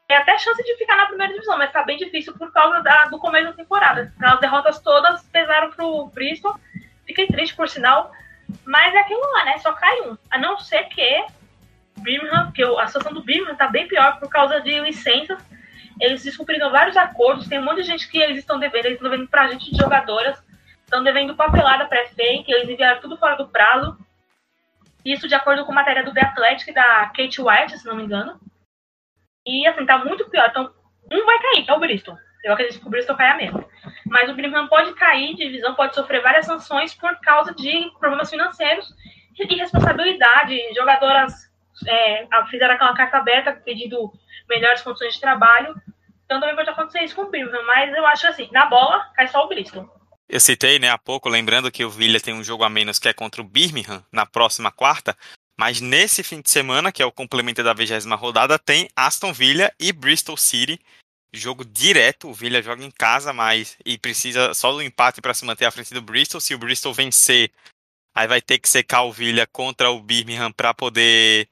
Tem 0.07 0.17
até 0.17 0.37
chance 0.39 0.61
de 0.63 0.75
ficar 0.75 0.97
na 0.97 1.05
primeira 1.05 1.31
divisão, 1.33 1.57
mas 1.57 1.71
tá 1.71 1.83
bem 1.83 1.97
difícil 1.97 2.33
por 2.33 2.51
causa 2.51 2.81
da, 2.81 3.05
do 3.05 3.19
começo 3.19 3.49
da 3.49 3.53
temporada. 3.53 4.11
As 4.21 4.39
derrotas 4.39 4.79
todas 4.79 5.23
pesaram 5.27 5.69
pro 5.69 6.07
Bristol. 6.07 6.59
Fiquei 7.05 7.27
triste, 7.27 7.55
por 7.55 7.69
sinal. 7.69 8.11
Mas 8.65 8.93
é 8.95 8.99
aquilo 8.99 9.21
lá, 9.33 9.45
né? 9.45 9.57
Só 9.59 9.71
cai 9.73 10.01
um. 10.01 10.17
A 10.31 10.37
não 10.39 10.57
ser 10.57 10.85
que 10.85 11.25
Birmingham, 11.99 12.45
porque 12.45 12.63
a 12.63 12.87
situação 12.87 13.13
do 13.13 13.21
Birmingham 13.21 13.53
está 13.53 13.67
bem 13.67 13.87
pior 13.87 14.19
por 14.19 14.29
causa 14.29 14.59
de 14.61 14.79
licenças. 14.79 15.39
Eles 15.99 16.23
descumpriram 16.23 16.71
vários 16.71 16.95
acordos, 16.95 17.47
tem 17.47 17.59
um 17.59 17.65
monte 17.65 17.81
de 17.81 17.87
gente 17.87 18.09
que 18.09 18.17
eles 18.17 18.37
estão 18.37 18.59
devendo, 18.59 18.85
eles 18.85 18.97
estão 18.97 19.09
devendo 19.09 19.29
para 19.29 19.49
gente 19.49 19.71
de 19.71 19.77
jogadoras, 19.77 20.41
estão 20.83 21.03
devendo 21.03 21.35
papelada 21.35 21.87
pré-fake, 21.87 22.51
eles 22.51 22.69
enviaram 22.69 23.01
tudo 23.01 23.17
fora 23.17 23.35
do 23.35 23.47
prazo. 23.47 23.97
Isso 25.03 25.27
de 25.27 25.35
acordo 25.35 25.65
com 25.65 25.73
matéria 25.73 26.03
do 26.03 26.13
The 26.13 26.21
Athletic 26.21 26.73
da 26.73 27.11
Kate 27.15 27.41
White, 27.41 27.77
se 27.77 27.85
não 27.85 27.95
me 27.95 28.03
engano. 28.03 28.39
E 29.45 29.67
assim, 29.67 29.85
tá 29.85 29.97
muito 29.97 30.29
pior. 30.29 30.47
Então, 30.49 30.71
um 31.11 31.25
vai 31.25 31.39
cair, 31.39 31.65
que 31.65 31.71
é 31.71 31.73
o 31.73 31.79
Bristol. 31.79 32.17
Eu 32.43 32.53
acredito 32.53 32.79
que 32.79 32.87
o 32.87 32.89
Bristol 32.89 33.15
caia 33.15 33.35
mesmo. 33.35 33.63
Mas 34.05 34.29
o 34.29 34.33
Birmingham 34.33 34.67
pode 34.67 34.93
cair, 34.93 35.35
divisão 35.35 35.75
pode 35.75 35.95
sofrer 35.95 36.21
várias 36.21 36.45
sanções 36.45 36.93
por 36.93 37.19
causa 37.19 37.53
de 37.53 37.91
problemas 37.99 38.29
financeiros 38.29 38.87
e 39.37 39.55
responsabilidade. 39.55 40.57
Jogadoras 40.73 41.33
é, 41.87 42.27
fizeram 42.49 42.75
aquela 42.75 42.95
carta 42.95 43.17
aberta 43.17 43.53
pedindo 43.53 44.11
melhores 44.49 44.81
condições 44.81 45.13
de 45.13 45.21
trabalho. 45.21 45.75
Então 46.25 46.39
também 46.39 46.55
pode 46.55 46.69
acontecer 46.69 47.01
isso 47.01 47.15
com 47.15 47.23
o 47.23 47.29
Birmingham. 47.29 47.63
Mas 47.63 47.95
eu 47.95 48.05
acho 48.05 48.27
assim, 48.27 48.49
na 48.51 48.65
bola, 48.65 49.09
cai 49.15 49.27
só 49.27 49.45
o 49.45 49.47
Bristol. 49.47 49.89
Eu 50.27 50.39
citei, 50.39 50.77
né, 50.77 50.89
há 50.89 50.97
pouco, 50.97 51.27
lembrando 51.27 51.71
que 51.71 51.83
o 51.83 51.89
Villa 51.89 52.19
tem 52.19 52.35
um 52.35 52.43
jogo 52.43 52.63
a 52.63 52.69
menos 52.69 52.99
que 52.99 53.07
é 53.07 53.13
contra 53.13 53.41
o 53.41 53.43
Birmingham 53.43 54.05
na 54.11 54.27
próxima 54.27 54.71
quarta, 54.71 55.17
mas 55.59 55.81
nesse 55.81 56.21
fim 56.21 56.39
de 56.39 56.51
semana, 56.51 56.91
que 56.91 57.01
é 57.01 57.05
o 57.05 57.11
complemento 57.11 57.63
da 57.63 57.73
vigésima 57.73 58.15
rodada, 58.15 58.59
tem 58.59 58.87
Aston 58.95 59.33
Villa 59.33 59.73
e 59.79 59.91
Bristol 59.91 60.37
City, 60.37 60.79
jogo 61.33 61.65
direto. 61.65 62.29
O 62.29 62.33
Villa 62.33 62.61
joga 62.61 62.83
em 62.83 62.91
casa, 62.91 63.33
mas 63.33 63.75
e 63.83 63.97
precisa 63.97 64.53
só 64.53 64.71
do 64.71 64.81
empate 64.81 65.19
para 65.19 65.33
se 65.33 65.43
manter 65.45 65.65
à 65.65 65.71
frente 65.71 65.93
do 65.93 66.01
Bristol. 66.01 66.39
Se 66.39 66.53
o 66.53 66.59
Bristol 66.59 66.93
vencer, 66.93 67.51
aí 68.15 68.27
vai 68.27 68.41
ter 68.41 68.59
que 68.59 68.69
secar 68.69 69.01
o 69.01 69.11
Villa 69.11 69.47
contra 69.47 69.89
o 69.89 69.99
Birmingham 69.99 70.51
para 70.51 70.73
poder 70.73 71.49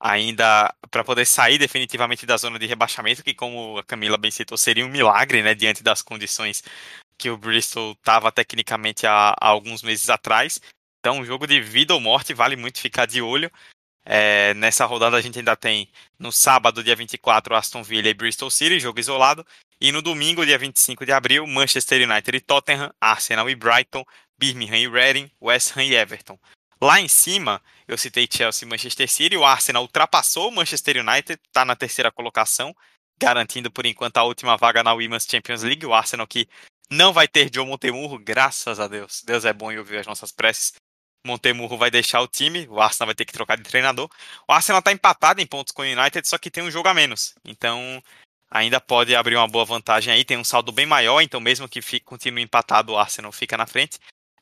ainda 0.00 0.72
para 0.90 1.04
poder 1.04 1.24
sair 1.24 1.58
definitivamente 1.58 2.24
da 2.24 2.36
zona 2.36 2.58
de 2.58 2.66
rebaixamento, 2.66 3.24
que 3.24 3.34
como 3.34 3.78
a 3.78 3.84
Camila 3.84 4.16
bem 4.16 4.30
citou, 4.30 4.56
seria 4.56 4.86
um 4.86 4.88
milagre, 4.88 5.42
né, 5.42 5.54
diante 5.54 5.82
das 5.82 6.02
condições 6.02 6.62
que 7.18 7.30
o 7.30 7.36
Bristol 7.36 7.92
estava 7.92 8.30
tecnicamente 8.30 9.06
há, 9.06 9.30
há, 9.30 9.48
alguns 9.48 9.82
meses 9.82 10.08
atrás. 10.08 10.60
Então, 11.00 11.18
um 11.18 11.24
jogo 11.24 11.46
de 11.46 11.60
vida 11.60 11.94
ou 11.94 12.00
morte, 12.00 12.32
vale 12.32 12.54
muito 12.54 12.80
ficar 12.80 13.06
de 13.06 13.20
olho. 13.20 13.50
É, 14.04 14.54
nessa 14.54 14.86
rodada 14.86 15.16
a 15.16 15.20
gente 15.20 15.38
ainda 15.38 15.54
tem 15.54 15.88
no 16.18 16.32
sábado, 16.32 16.82
dia 16.82 16.96
24, 16.96 17.54
Aston 17.54 17.82
Villa 17.82 18.08
e 18.08 18.14
Bristol 18.14 18.50
City, 18.50 18.80
jogo 18.80 19.00
isolado. 19.00 19.44
E 19.80 19.92
no 19.92 20.00
domingo, 20.00 20.46
dia 20.46 20.58
25 20.58 21.04
de 21.04 21.12
abril, 21.12 21.46
Manchester 21.46 22.08
United 22.08 22.36
e 22.36 22.40
Tottenham, 22.40 22.92
Arsenal 23.00 23.50
e 23.50 23.54
Brighton, 23.54 24.04
Birmingham 24.38 24.78
e 24.78 24.88
Reading, 24.88 25.30
West 25.40 25.76
Ham 25.76 25.82
e 25.82 25.94
Everton. 25.94 26.38
Lá 26.80 27.00
em 27.00 27.08
cima, 27.08 27.62
eu 27.86 27.98
citei 27.98 28.28
Chelsea 28.30 28.66
e 28.66 28.68
Manchester 28.68 29.08
City. 29.08 29.36
O 29.36 29.44
Arsenal 29.44 29.82
ultrapassou 29.82 30.48
o 30.48 30.52
Manchester 30.52 30.98
United, 30.98 31.40
está 31.44 31.64
na 31.64 31.74
terceira 31.74 32.10
colocação, 32.12 32.74
garantindo 33.18 33.70
por 33.70 33.84
enquanto 33.84 34.16
a 34.18 34.22
última 34.22 34.56
vaga 34.56 34.82
na 34.82 34.92
Women's 34.92 35.26
Champions 35.28 35.62
League. 35.62 35.84
O 35.84 35.92
Arsenal 35.92 36.26
que 36.26 36.48
não 36.90 37.12
vai 37.12 37.26
ter 37.26 37.50
Joe 37.52 37.66
Montemurro, 37.66 38.18
graças 38.18 38.78
a 38.78 38.86
Deus. 38.86 39.22
Deus 39.24 39.44
é 39.44 39.52
bom 39.52 39.72
e 39.72 39.78
ouviu 39.78 39.98
as 39.98 40.06
nossas 40.06 40.30
preces. 40.30 40.74
Montemurro 41.26 41.76
vai 41.76 41.90
deixar 41.90 42.20
o 42.20 42.28
time, 42.28 42.66
o 42.68 42.80
Arsenal 42.80 43.08
vai 43.08 43.14
ter 43.14 43.24
que 43.24 43.32
trocar 43.32 43.56
de 43.56 43.64
treinador. 43.64 44.08
O 44.48 44.52
Arsenal 44.52 44.78
está 44.78 44.92
empatado 44.92 45.40
em 45.40 45.46
pontos 45.46 45.72
com 45.72 45.82
o 45.82 45.84
United, 45.84 46.26
só 46.26 46.38
que 46.38 46.50
tem 46.50 46.62
um 46.62 46.70
jogo 46.70 46.88
a 46.88 46.94
menos. 46.94 47.34
Então, 47.44 48.02
ainda 48.50 48.80
pode 48.80 49.14
abrir 49.14 49.36
uma 49.36 49.48
boa 49.48 49.64
vantagem 49.64 50.12
aí. 50.12 50.24
Tem 50.24 50.36
um 50.36 50.44
saldo 50.44 50.72
bem 50.72 50.86
maior, 50.86 51.20
então 51.20 51.40
mesmo 51.40 51.68
que 51.68 51.82
fique, 51.82 52.06
continue 52.06 52.42
empatado, 52.42 52.92
o 52.92 52.98
Arsenal 52.98 53.32
fica 53.32 53.56
na 53.56 53.66
frente. 53.66 53.98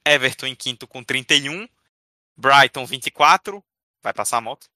Everton 0.07 0.47
em 0.47 0.55
quinto 0.55 0.87
com 0.87 1.03
31. 1.03 1.67
Brighton 2.37 2.85
24, 2.87 3.65
vai 4.03 4.13
passar 4.13 4.39
a 4.39 4.41
moto. 4.41 4.69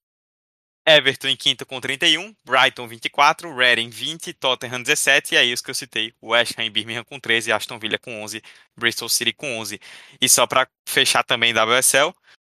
Everton 0.85 1.27
em 1.27 1.35
quinto 1.35 1.65
com 1.65 1.79
31, 1.79 2.35
Brighton 2.43 2.87
24, 2.87 3.55
Reading 3.55 3.89
20, 3.89 4.33
Tottenham 4.33 4.81
17 4.81 5.35
e 5.35 5.37
aí 5.37 5.53
os 5.53 5.61
que 5.61 5.69
eu 5.69 5.75
citei, 5.75 6.13
West 6.21 6.57
Ham 6.57 6.65
e 6.65 6.69
Birmingham 6.71 7.03
com 7.03 7.19
13, 7.19 7.51
Aston 7.51 7.77
Villa 7.77 7.99
com 7.99 8.23
11, 8.23 8.41
Bristol 8.75 9.07
City 9.07 9.31
com 9.31 9.59
11. 9.59 9.79
E 10.19 10.27
só 10.27 10.47
para 10.47 10.67
fechar 10.87 11.23
também 11.23 11.53
WSL, 11.53 12.13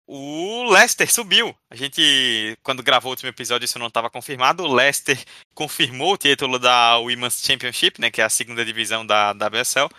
o 0.07 0.63
Leicester 0.71 1.11
subiu. 1.11 1.55
A 1.69 1.75
gente, 1.75 2.57
quando 2.63 2.83
gravou 2.83 3.09
o 3.09 3.13
último 3.13 3.29
episódio, 3.29 3.65
isso 3.65 3.79
não 3.79 3.87
estava 3.87 4.09
confirmado. 4.09 4.63
O 4.63 4.73
Leicester 4.73 5.17
confirmou 5.53 6.13
o 6.13 6.17
título 6.17 6.59
da 6.59 6.97
Women's 6.97 7.41
Championship, 7.41 7.99
né, 7.99 8.09
que 8.09 8.21
é 8.21 8.23
a 8.23 8.29
segunda 8.29 8.63
divisão 8.63 9.05
da 9.05 9.31
WSL, 9.31 9.89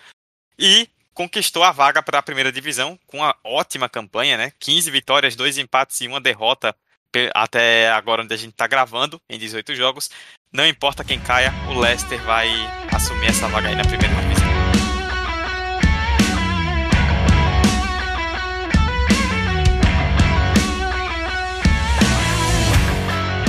e 0.58 0.88
conquistou 1.14 1.62
a 1.62 1.71
vaga 1.71 2.02
para 2.02 2.18
a 2.18 2.23
primeira 2.23 2.50
divisão 2.50 2.99
com 3.06 3.18
uma 3.18 3.35
ótima 3.44 3.88
campanha, 3.88 4.37
né? 4.37 4.52
15 4.59 4.90
vitórias, 4.90 5.37
2 5.37 5.59
empates 5.59 6.00
e 6.00 6.09
uma 6.09 6.21
derrota 6.21 6.75
até 7.33 7.88
agora 7.92 8.25
onde 8.25 8.35
a 8.35 8.37
gente 8.37 8.50
está 8.50 8.66
gravando, 8.66 9.23
em 9.30 9.38
18 9.38 9.76
jogos. 9.76 10.11
Não 10.52 10.66
importa 10.66 11.04
quem 11.04 11.21
caia, 11.21 11.54
o 11.68 11.78
Leicester 11.78 12.21
vai 12.25 12.50
assumir 12.92 13.28
essa 13.28 13.47
vaga 13.47 13.68
aí 13.68 13.76
na 13.76 13.85
primeira 13.85 14.12
divisão. 14.12 14.44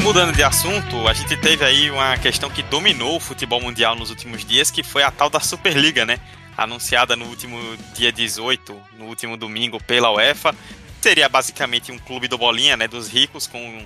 Mudando 0.04 0.34
de 0.34 0.44
assunto, 0.44 1.08
a 1.08 1.14
gente 1.14 1.36
teve 1.38 1.66
aí 1.66 1.90
uma 1.90 2.16
questão 2.20 2.48
que 2.48 2.62
dominou 2.62 3.16
o 3.16 3.20
futebol 3.20 3.60
mundial 3.60 3.96
nos 3.96 4.12
últimos 4.12 4.46
dias, 4.46 4.70
que 4.70 4.84
foi 4.84 5.02
a 5.02 5.10
tal 5.10 5.32
da 5.32 5.40
Superliga, 5.40 6.06
né? 6.06 6.20
Anunciada 6.58 7.16
no 7.16 7.26
último 7.26 7.60
dia 7.94 8.12
18, 8.12 8.82
no 8.98 9.06
último 9.06 9.36
domingo, 9.36 9.84
pela 9.84 10.12
UEFA, 10.12 10.56
seria 11.02 11.30
basicamente 11.30 11.92
um 11.92 12.00
clube 12.00 12.28
do 12.28 12.38
bolinha, 12.38 12.76
né, 12.76 12.88
dos 12.88 13.08
ricos, 13.08 13.46
com 13.46 13.86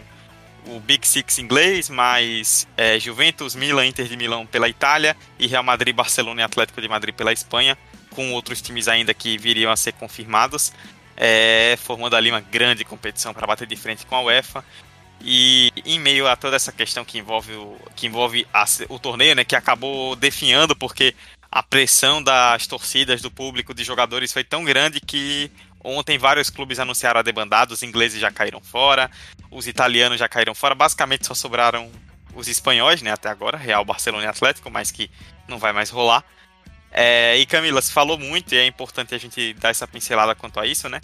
o 0.65 0.79
Big 0.79 1.07
Six 1.07 1.39
inglês, 1.39 1.89
mais 1.89 2.67
é, 2.77 2.99
Juventus, 2.99 3.55
Milan, 3.55 3.85
Inter 3.85 4.07
de 4.07 4.15
Milão 4.15 4.45
pela 4.45 4.69
Itália 4.69 5.15
e 5.37 5.47
Real 5.47 5.63
Madrid, 5.63 5.95
Barcelona 5.95 6.41
e 6.41 6.43
Atlético 6.43 6.81
de 6.81 6.87
Madrid 6.87 7.13
pela 7.13 7.33
Espanha, 7.33 7.77
com 8.11 8.31
outros 8.33 8.61
times 8.61 8.87
ainda 8.87 9.13
que 9.13 9.37
viriam 9.37 9.71
a 9.71 9.75
ser 9.75 9.93
confirmados, 9.93 10.71
é, 11.15 11.77
formando 11.83 12.15
ali 12.15 12.29
uma 12.29 12.41
grande 12.41 12.85
competição 12.85 13.33
para 13.33 13.47
bater 13.47 13.67
de 13.67 13.75
frente 13.75 14.05
com 14.05 14.15
a 14.15 14.21
UEFA. 14.21 14.63
E 15.21 15.71
em 15.85 15.99
meio 15.99 16.27
a 16.27 16.35
toda 16.37 16.55
essa 16.55 16.71
questão 16.71 17.03
que 17.03 17.17
envolve 17.17 17.53
o, 17.53 17.77
que 17.95 18.07
envolve 18.07 18.47
a, 18.53 18.63
o 18.87 18.97
torneio, 18.97 19.35
né, 19.35 19.43
que 19.43 19.55
acabou 19.55 20.15
definhando 20.15 20.73
porque 20.75 21.13
a 21.51 21.63
pressão 21.63 22.21
das 22.21 22.67
torcidas, 22.67 23.21
do 23.21 23.31
público, 23.31 23.73
de 23.73 23.83
jogadores 23.83 24.31
foi 24.31 24.43
tão 24.43 24.63
grande 24.63 24.99
que 24.99 25.51
Ontem 25.83 26.17
vários 26.17 26.49
clubes 26.49 26.77
anunciaram 26.77 27.19
a 27.19 27.23
debandada, 27.23 27.73
os 27.73 27.83
ingleses 27.83 28.19
já 28.19 28.29
caíram 28.29 28.59
fora, 28.59 29.09
os 29.49 29.65
italianos 29.65 30.19
já 30.19 30.27
caíram 30.27 30.53
fora, 30.53 30.75
basicamente 30.75 31.25
só 31.25 31.33
sobraram 31.33 31.89
os 32.35 32.47
espanhóis, 32.47 33.01
né, 33.01 33.11
até 33.11 33.29
agora, 33.29 33.57
Real, 33.57 33.85
Barcelona 33.85 34.25
e 34.25 34.27
Atlético, 34.27 34.69
mas 34.69 34.91
que 34.91 35.09
não 35.47 35.57
vai 35.57 35.71
mais 35.71 35.89
rolar. 35.89 36.23
É, 36.91 37.37
e 37.37 37.45
Camila, 37.45 37.81
se 37.81 37.91
falou 37.91 38.17
muito, 38.17 38.53
e 38.53 38.57
é 38.57 38.65
importante 38.65 39.15
a 39.15 39.17
gente 39.17 39.53
dar 39.53 39.69
essa 39.69 39.87
pincelada 39.87 40.35
quanto 40.35 40.59
a 40.59 40.67
isso, 40.67 40.89
né, 40.89 40.99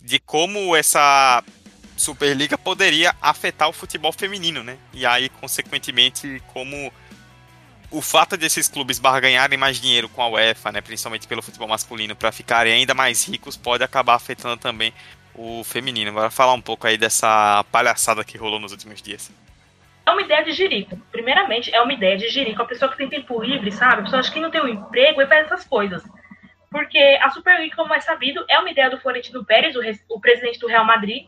de 0.00 0.18
como 0.18 0.74
essa 0.74 1.44
Superliga 1.96 2.56
poderia 2.56 3.14
afetar 3.20 3.68
o 3.68 3.72
futebol 3.72 4.12
feminino, 4.12 4.64
né, 4.64 4.78
e 4.94 5.04
aí, 5.04 5.28
consequentemente, 5.28 6.42
como 6.52 6.90
o 7.94 8.02
fato 8.02 8.36
de 8.36 8.44
esses 8.44 8.68
clubes 8.68 8.98
barganharem 8.98 9.56
mais 9.56 9.80
dinheiro 9.80 10.08
com 10.08 10.20
a 10.20 10.28
UEFA, 10.28 10.72
né, 10.72 10.80
principalmente 10.80 11.28
pelo 11.28 11.40
futebol 11.40 11.68
masculino, 11.68 12.16
para 12.16 12.32
ficarem 12.32 12.72
ainda 12.72 12.92
mais 12.92 13.26
ricos, 13.26 13.56
pode 13.56 13.84
acabar 13.84 14.14
afetando 14.14 14.56
também 14.56 14.92
o 15.34 15.62
feminino. 15.62 16.10
Agora 16.10 16.30
falar 16.30 16.54
um 16.54 16.60
pouco 16.60 16.86
aí 16.86 16.98
dessa 16.98 17.64
palhaçada 17.70 18.24
que 18.24 18.36
rolou 18.36 18.58
nos 18.58 18.72
últimos 18.72 19.00
dias. 19.00 19.30
É 20.06 20.10
uma 20.10 20.22
ideia 20.22 20.44
de 20.44 20.52
jirico. 20.52 20.96
Primeiramente, 21.12 21.74
é 21.74 21.80
uma 21.80 21.92
ideia 21.92 22.16
de 22.16 22.28
jirico. 22.28 22.60
A 22.60 22.66
pessoa 22.66 22.90
que 22.90 22.98
tem 22.98 23.08
tempo 23.08 23.42
livre, 23.42 23.70
sabe? 23.70 24.00
A 24.00 24.04
pessoa 24.04 24.22
que 24.22 24.40
não 24.40 24.50
tem 24.50 24.60
um 24.60 24.68
emprego 24.68 25.22
e 25.22 25.26
faz 25.26 25.46
essas 25.46 25.64
coisas. 25.64 26.02
Porque 26.70 26.98
a 27.22 27.30
Superliga, 27.30 27.76
como 27.76 27.94
é 27.94 28.00
sabido, 28.00 28.44
é 28.48 28.58
uma 28.58 28.70
ideia 28.70 28.90
do 28.90 29.00
Florentino 29.00 29.44
Pérez, 29.44 29.76
o, 29.76 29.80
o 30.16 30.20
presidente 30.20 30.58
do 30.58 30.66
Real 30.66 30.84
Madrid, 30.84 31.26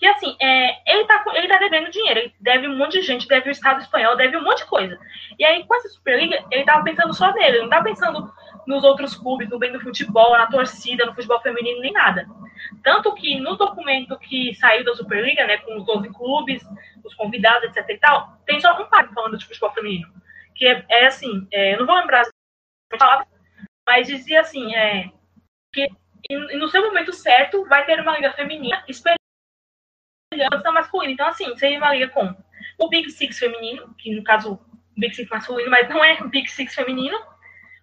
que 0.00 0.06
assim, 0.06 0.34
é, 0.40 0.90
ele, 0.90 1.04
tá, 1.04 1.22
ele 1.34 1.46
tá 1.46 1.58
devendo 1.58 1.90
dinheiro, 1.90 2.20
ele 2.20 2.34
deve 2.40 2.66
um 2.66 2.74
monte 2.74 2.92
de 2.92 3.02
gente, 3.02 3.28
deve 3.28 3.50
o 3.50 3.52
Estado 3.52 3.82
espanhol, 3.82 4.16
deve 4.16 4.34
um 4.34 4.42
monte 4.42 4.60
de 4.60 4.64
coisa. 4.64 4.98
E 5.38 5.44
aí, 5.44 5.62
com 5.66 5.74
essa 5.74 5.90
Superliga, 5.90 6.42
ele 6.50 6.64
tava 6.64 6.82
pensando 6.82 7.12
só 7.12 7.30
nele, 7.34 7.56
ele 7.56 7.62
não 7.64 7.68
tava 7.68 7.84
pensando 7.84 8.32
nos 8.66 8.82
outros 8.82 9.14
clubes, 9.14 9.50
no 9.50 9.58
bem 9.58 9.70
do 9.70 9.80
futebol, 9.80 10.38
na 10.38 10.46
torcida, 10.46 11.04
no 11.04 11.14
futebol 11.14 11.38
feminino, 11.42 11.82
nem 11.82 11.92
nada. 11.92 12.26
Tanto 12.82 13.14
que 13.14 13.38
no 13.40 13.56
documento 13.56 14.18
que 14.18 14.54
saiu 14.54 14.86
da 14.86 14.94
Superliga, 14.94 15.46
né, 15.46 15.58
com 15.58 15.76
os 15.76 15.84
12 15.84 16.08
clubes, 16.14 16.66
os 17.04 17.14
convidados, 17.14 17.64
etc 17.64 17.86
e 17.90 17.98
tal, 17.98 18.38
tem 18.46 18.58
só 18.58 18.72
um 18.72 18.86
parágrafo 18.86 19.14
falando 19.14 19.36
de 19.36 19.44
futebol 19.44 19.70
feminino. 19.74 20.08
Que 20.54 20.66
é, 20.66 20.84
é 20.88 21.06
assim, 21.08 21.46
é, 21.52 21.76
não 21.76 21.84
vou 21.84 21.96
lembrar 21.96 22.22
as 22.22 22.30
palavras, 22.98 23.28
mas 23.86 24.06
dizia 24.06 24.40
assim, 24.40 24.74
é, 24.74 25.10
que 25.74 25.86
no 26.56 26.68
seu 26.68 26.82
momento 26.82 27.12
certo 27.12 27.66
vai 27.66 27.84
ter 27.84 28.00
uma 28.00 28.16
liga 28.16 28.32
feminina 28.32 28.82
liderança 30.32 30.70
masculina. 30.70 31.12
Então, 31.12 31.26
assim, 31.26 31.46
uma 31.76 31.94
liga 31.94 32.08
com 32.08 32.34
o 32.78 32.88
Big 32.88 33.10
Six 33.10 33.38
feminino, 33.38 33.94
que 33.98 34.14
no 34.14 34.22
caso, 34.22 34.54
o 34.54 34.60
Big 34.96 35.14
Six 35.14 35.28
masculino, 35.28 35.70
mas 35.70 35.88
não 35.88 36.04
é 36.04 36.18
o 36.20 36.28
Big 36.28 36.48
Six 36.48 36.74
feminino, 36.74 37.18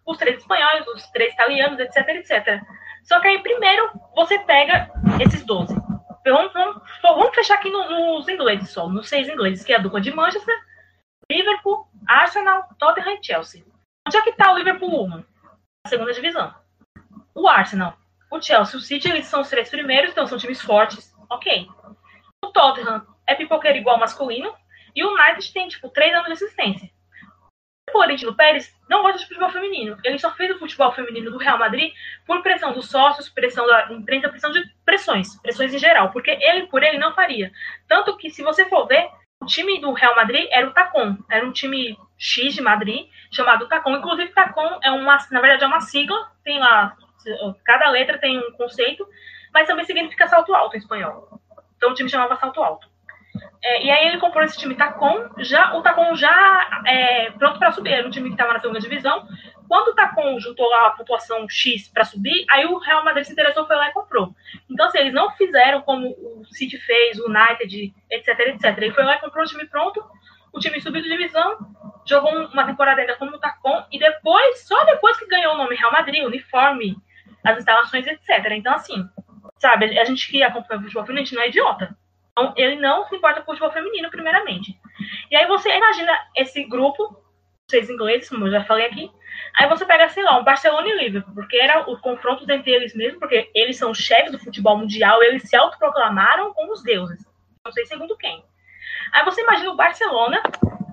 os 0.06 0.18
três 0.18 0.38
espanhóis, 0.38 0.88
os 0.88 1.04
três 1.12 1.34
italianos, 1.34 1.80
etc, 1.80 2.08
etc. 2.10 2.62
Só 3.04 3.20
que 3.20 3.28
aí, 3.28 3.40
primeiro, 3.40 3.92
você 4.16 4.40
pega 4.40 4.90
esses 5.20 5.46
12. 5.46 5.76
Vamos, 6.26 6.52
vamos, 6.52 6.82
vamos 7.02 7.36
fechar 7.36 7.56
aqui 7.56 7.70
no, 7.70 8.18
nos 8.18 8.28
ingleses 8.28 8.70
só, 8.70 8.90
nos 8.90 9.08
seis 9.08 9.30
ingleses, 9.30 9.64
que 9.64 9.72
é 9.72 9.78
a 9.78 9.80
dupla 9.80 10.02
de 10.02 10.14
Manchester, 10.14 10.56
Liverpool, 11.32 11.88
Arsenal, 12.06 12.68
Tottenham 12.78 13.18
e 13.18 13.24
Chelsea. 13.24 13.64
Onde 14.06 14.18
é 14.18 14.22
que 14.22 14.32
está 14.32 14.52
o 14.52 14.58
Liverpool 14.58 15.06
1? 15.06 15.08
Na 15.08 15.24
segunda 15.88 16.14
divisão. 16.14 16.54
O 17.34 17.48
Arsenal, 17.48 17.98
o 18.30 18.42
Chelsea, 18.42 18.78
o 18.78 18.82
City, 18.82 19.10
eles 19.10 19.26
são 19.28 19.42
os 19.42 19.50
três 19.50 19.70
primeiros, 19.70 20.12
então 20.12 20.28
são 20.28 20.38
times 20.38 20.62
fortes. 20.62 21.14
Ok. 21.30 21.68
O 22.44 22.48
Tottenham 22.50 23.06
é 23.28 23.36
pipoqueiro 23.36 23.78
igual 23.78 24.00
masculino. 24.00 24.54
E 24.96 25.04
o 25.04 25.14
United 25.14 25.54
tem, 25.54 25.68
tipo, 25.68 25.90
três 25.90 26.14
anos 26.14 26.28
de 26.28 26.34
assistência. 26.34 26.90
O 27.88 27.92
Florentino 27.92 28.36
Pérez 28.36 28.74
não 28.90 29.04
gosta 29.04 29.20
de 29.20 29.28
futebol 29.28 29.50
feminino. 29.50 29.98
Ele 30.04 30.18
só 30.18 30.32
fez 30.32 30.56
o 30.56 30.60
futebol 30.60 30.92
feminino 30.92 31.32
do 31.32 31.38
Real 31.38 31.58
Madrid 31.58 31.94
por 32.26 32.42
pressão 32.42 32.74
dos 32.74 32.90
sócios, 32.90 33.30
pressão 33.30 33.66
da 33.66 33.94
imprensa, 33.94 34.30
pressão 34.30 34.52
de 34.52 34.64
pressões, 34.84 35.40
pressões 35.42 35.74
em 35.74 35.80
geral, 35.80 36.12
porque 36.12 36.32
ele 36.32 36.68
por 36.68 36.84
ele 36.84 36.98
não 36.98 37.14
faria. 37.14 37.52
Tanto 37.88 38.18
que, 38.18 38.30
se 38.30 38.44
você 38.44 38.66
for 38.66 38.88
ver, 38.88 39.10
o 39.42 39.46
time 39.46 39.80
do 39.80 39.94
Real 39.94 40.16
Madrid 40.16 40.48
era 40.52 40.68
o 40.68 40.74
Tacon, 40.74 41.18
era 41.30 41.46
um 41.46 41.52
time 41.52 41.98
X 42.18 42.56
de 42.56 42.62
Madrid 42.62 43.08
chamado 43.32 43.68
Tacon. 43.68 43.96
Inclusive, 43.98 44.34
Tacon 44.34 44.80
é 44.84 44.92
uma, 44.92 45.18
na 45.32 45.40
verdade, 45.40 45.64
é 45.64 45.68
uma 45.68 45.80
sigla, 45.80 46.32
tem 46.44 46.60
lá 46.60 46.98
cada 47.66 47.90
letra 47.90 48.18
tem 48.18 48.38
um 48.38 48.52
conceito, 48.54 49.08
mas 49.54 49.68
também 49.68 49.86
significa 49.86 50.28
salto 50.28 50.54
alto 50.54 50.76
em 50.76 50.80
espanhol. 50.80 51.40
Então 51.78 51.92
o 51.92 51.94
time 51.94 52.10
chamava 52.10 52.36
salto 52.36 52.62
alto. 52.62 52.88
É, 53.64 53.86
e 53.86 53.90
aí 53.90 54.08
ele 54.08 54.20
comprou 54.20 54.44
esse 54.44 54.58
time 54.58 54.76
Tacon, 54.76 55.30
já, 55.40 55.76
o 55.76 55.82
Tacon 55.82 56.16
já 56.16 56.82
é, 56.86 57.32
pronto 57.32 57.60
para 57.60 57.72
subir, 57.72 57.92
era 57.92 58.08
um 58.08 58.12
time 58.12 58.30
que 58.30 58.34
estava 58.34 58.54
na 58.54 58.60
segunda 58.60 58.80
divisão. 58.80 59.28
Quando 59.68 59.90
o 59.90 59.96
Tacon 59.96 60.40
juntou 60.40 60.68
lá 60.70 60.88
a 60.88 60.92
pontuação 60.92 61.46
X 61.50 61.90
para 61.90 62.06
subir, 62.06 62.46
aí 62.50 62.66
o 62.66 62.78
Real 62.78 63.04
Madrid 63.04 63.26
se 63.26 63.34
interessou, 63.34 63.68
foi 63.68 63.76
lá 63.76 63.90
e 63.90 63.94
comprou. 63.94 64.34
Então, 64.70 64.86
assim, 64.86 65.00
eles 65.00 65.14
não 65.14 65.32
fizeram 65.32 65.82
como 65.82 66.08
o 66.08 66.46
City 66.46 66.78
fez, 66.78 67.20
o 67.20 67.26
United, 67.26 67.94
etc, 68.10 68.40
etc. 68.40 68.78
Ele 68.78 68.94
foi 68.94 69.04
lá 69.04 69.16
e 69.16 69.20
comprou 69.20 69.44
o 69.44 69.48
time 69.48 69.66
pronto, 69.66 70.02
o 70.54 70.60
time 70.60 70.80
subiu 70.80 71.02
de 71.02 71.10
divisão, 71.10 71.58
jogou 72.06 72.32
uma 72.32 72.66
temporada 72.66 73.02
ainda 73.02 73.18
como 73.18 73.38
Tacon, 73.38 73.86
e 73.92 74.00
depois, 74.00 74.66
só 74.66 74.86
depois 74.86 75.18
que 75.18 75.28
ganhou 75.28 75.54
o 75.54 75.58
nome 75.58 75.76
Real 75.76 75.92
Madrid, 75.92 76.24
uniforme, 76.24 76.96
as 77.44 77.58
instalações, 77.58 78.08
etc. 78.08 78.46
Então, 78.52 78.74
assim, 78.74 79.06
sabe, 79.60 79.98
a 79.98 80.06
gente 80.06 80.30
que 80.30 80.44
acompanha 80.44 80.80
o 80.80 80.84
futebol 80.84 81.06
feminino, 81.06 81.22
a 81.22 81.26
gente 81.26 81.36
não 81.36 81.44
é 81.44 81.50
idiota. 81.50 81.98
Então, 82.32 82.54
ele 82.56 82.76
não 82.76 83.06
se 83.06 83.16
importa 83.16 83.42
com 83.42 83.52
o 83.52 83.56
futebol 83.56 83.72
feminino, 83.72 84.10
primeiramente. 84.10 84.80
E 85.32 85.36
aí 85.36 85.48
você 85.48 85.76
imagina 85.76 86.14
esse 86.36 86.64
grupo, 86.66 87.20
vocês 87.68 87.90
ingleses, 87.90 88.30
como 88.30 88.46
eu 88.46 88.52
já 88.52 88.64
falei 88.64 88.86
aqui, 88.86 89.12
aí 89.58 89.68
você 89.68 89.86
pega, 89.86 90.08
sei 90.10 90.24
lá, 90.24 90.38
um 90.38 90.44
Barcelona 90.44 90.88
e 90.88 90.98
Liverpool, 90.98 91.34
porque 91.34 91.58
era 91.58 91.90
o 91.90 92.00
confronto 92.00 92.50
entre 92.50 92.72
eles 92.72 92.96
mesmo, 92.96 93.20
porque 93.20 93.50
eles 93.56 93.78
são 93.78 93.94
chefes 93.94 94.32
do 94.32 94.40
futebol 94.40 94.78
mundial, 94.78 95.24
eles 95.24 95.50
se 95.50 95.56
autoproclamaram 95.56 96.54
como 96.54 96.74
os 96.74 96.84
deuses. 96.84 97.26
Não 97.66 97.72
sei 97.72 97.86
segundo 97.86 98.16
quem. 98.18 98.44
Aí 99.14 99.26
você 99.26 99.42
imagina 99.42 99.72
o 99.72 99.76
Barcelona, 99.76 100.42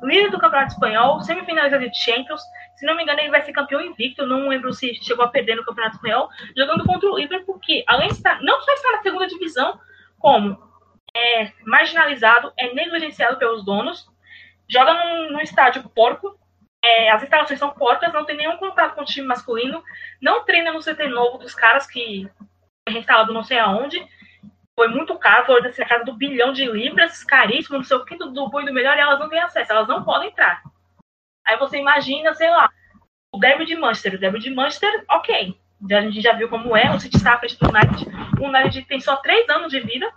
líder 0.07 0.31
do 0.31 0.39
Campeonato 0.39 0.73
Espanhol, 0.73 1.23
semifinalista 1.23 1.79
de 1.79 1.95
Champions, 1.95 2.43
se 2.77 2.87
não 2.87 2.97
me 2.97 3.03
engano, 3.03 3.21
ele 3.21 3.31
vai 3.31 3.43
ser 3.43 3.53
campeão 3.53 3.81
invicto. 3.81 4.27
Não 4.27 4.49
lembro 4.49 4.73
se 4.73 4.95
chegou 4.97 5.25
a 5.25 5.29
perder 5.29 5.57
no 5.57 5.65
Campeonato 5.65 5.97
Espanhol, 5.97 6.29
jogando 6.57 6.85
contra 6.85 7.09
o 7.09 7.17
Liverpool, 7.17 7.59
que 7.61 7.85
além 7.87 8.09
de 8.09 8.15
estar, 8.15 8.41
não 8.43 8.61
só 8.61 8.73
está 8.73 8.93
na 8.93 9.03
segunda 9.03 9.27
divisão, 9.27 9.79
como 10.19 10.59
é 11.17 11.53
marginalizado, 11.65 12.53
é 12.59 12.75
negligenciado 12.75 13.39
pelos 13.39 13.65
donos, 13.65 14.07
joga 14.69 14.93
num, 14.95 15.33
num 15.33 15.41
estádio 15.41 15.89
porco, 15.91 16.37
é, 16.83 17.11
as 17.11 17.23
instalações 17.23 17.59
são 17.59 17.71
porcas, 17.71 18.13
não 18.13 18.25
tem 18.25 18.37
nenhum 18.37 18.57
contato 18.57 18.95
com 18.95 19.03
o 19.03 19.07
time 19.07 19.27
masculino, 19.27 19.83
não 20.21 20.45
treina 20.45 20.73
no 20.73 20.81
CT 20.81 21.09
novo 21.09 21.39
dos 21.39 21.55
caras 21.55 21.87
que 21.87 22.29
foi 22.87 22.93
reinstalado 22.93 23.33
não 23.33 23.43
sei 23.43 23.59
aonde, 23.59 24.05
foi 24.77 24.89
muito 24.89 25.17
caro, 25.19 25.47
foi 25.47 25.67
assim, 25.67 25.83
a 25.83 25.89
casa 25.89 26.05
do 26.05 26.15
bilhão 26.15 26.53
de 26.53 26.65
libras, 26.67 27.23
caríssimo, 27.25 27.79
não 27.79 27.85
sei 27.85 27.97
o 27.97 28.05
que, 28.05 28.17
do 28.17 28.49
bom 28.49 28.61
e 28.61 28.67
do 28.67 28.73
melhor, 28.73 28.97
e 28.97 29.01
elas 29.01 29.19
não 29.19 29.29
têm 29.29 29.41
acesso, 29.41 29.73
elas 29.73 29.89
não 29.89 30.05
podem 30.05 30.29
entrar. 30.29 30.63
Aí 31.47 31.57
você 31.59 31.79
imagina, 31.79 32.35
sei 32.35 32.51
lá, 32.51 32.69
o 33.33 33.39
derby 33.39 33.65
de 33.65 33.77
Manchester, 33.77 34.15
o 34.15 34.19
derby 34.19 34.39
de 34.39 34.51
Manchester, 34.51 35.05
ok, 35.11 35.57
a 35.91 36.01
gente 36.01 36.21
já 36.21 36.33
viu 36.33 36.49
como 36.49 36.77
é, 36.77 36.95
o 36.95 36.99
City 36.99 37.17
está 37.17 37.39
frente 37.39 37.59
do 37.59 37.69
United, 37.69 38.07
o 38.41 38.47
United 38.47 38.87
tem 38.87 39.01
só 39.01 39.17
três 39.17 39.49
anos 39.49 39.71
de 39.71 39.81
vida, 39.81 40.11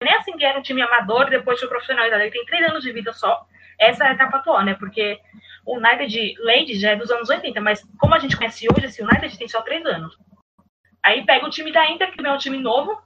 nem 0.00 0.14
assim 0.14 0.36
que 0.36 0.44
era 0.44 0.58
um 0.58 0.62
time 0.62 0.82
amador, 0.82 1.28
depois 1.28 1.58
foi 1.58 1.68
profissionalizado. 1.68 2.22
Ele 2.22 2.30
tem 2.30 2.44
três 2.46 2.68
anos 2.68 2.82
de 2.82 2.92
vida 2.92 3.12
só. 3.12 3.46
Essa 3.78 4.04
é 4.04 4.08
a 4.08 4.12
etapa 4.12 4.38
atual, 4.38 4.64
né? 4.64 4.74
Porque 4.74 5.18
o 5.66 5.76
United 5.76 6.34
Ladies 6.40 6.80
já 6.80 6.90
é 6.90 6.96
dos 6.96 7.10
anos 7.10 7.28
80, 7.28 7.60
mas 7.60 7.84
como 7.98 8.14
a 8.14 8.18
gente 8.18 8.36
conhece 8.36 8.66
hoje, 8.70 8.86
esse 8.86 9.02
United 9.02 9.36
tem 9.36 9.48
só 9.48 9.62
três 9.62 9.84
anos. 9.84 10.16
Aí 11.02 11.24
pega 11.24 11.46
o 11.46 11.50
time 11.50 11.72
da 11.72 11.90
Inter, 11.90 12.12
que 12.12 12.24
é 12.24 12.32
um 12.32 12.38
time 12.38 12.58
novo. 12.58 13.00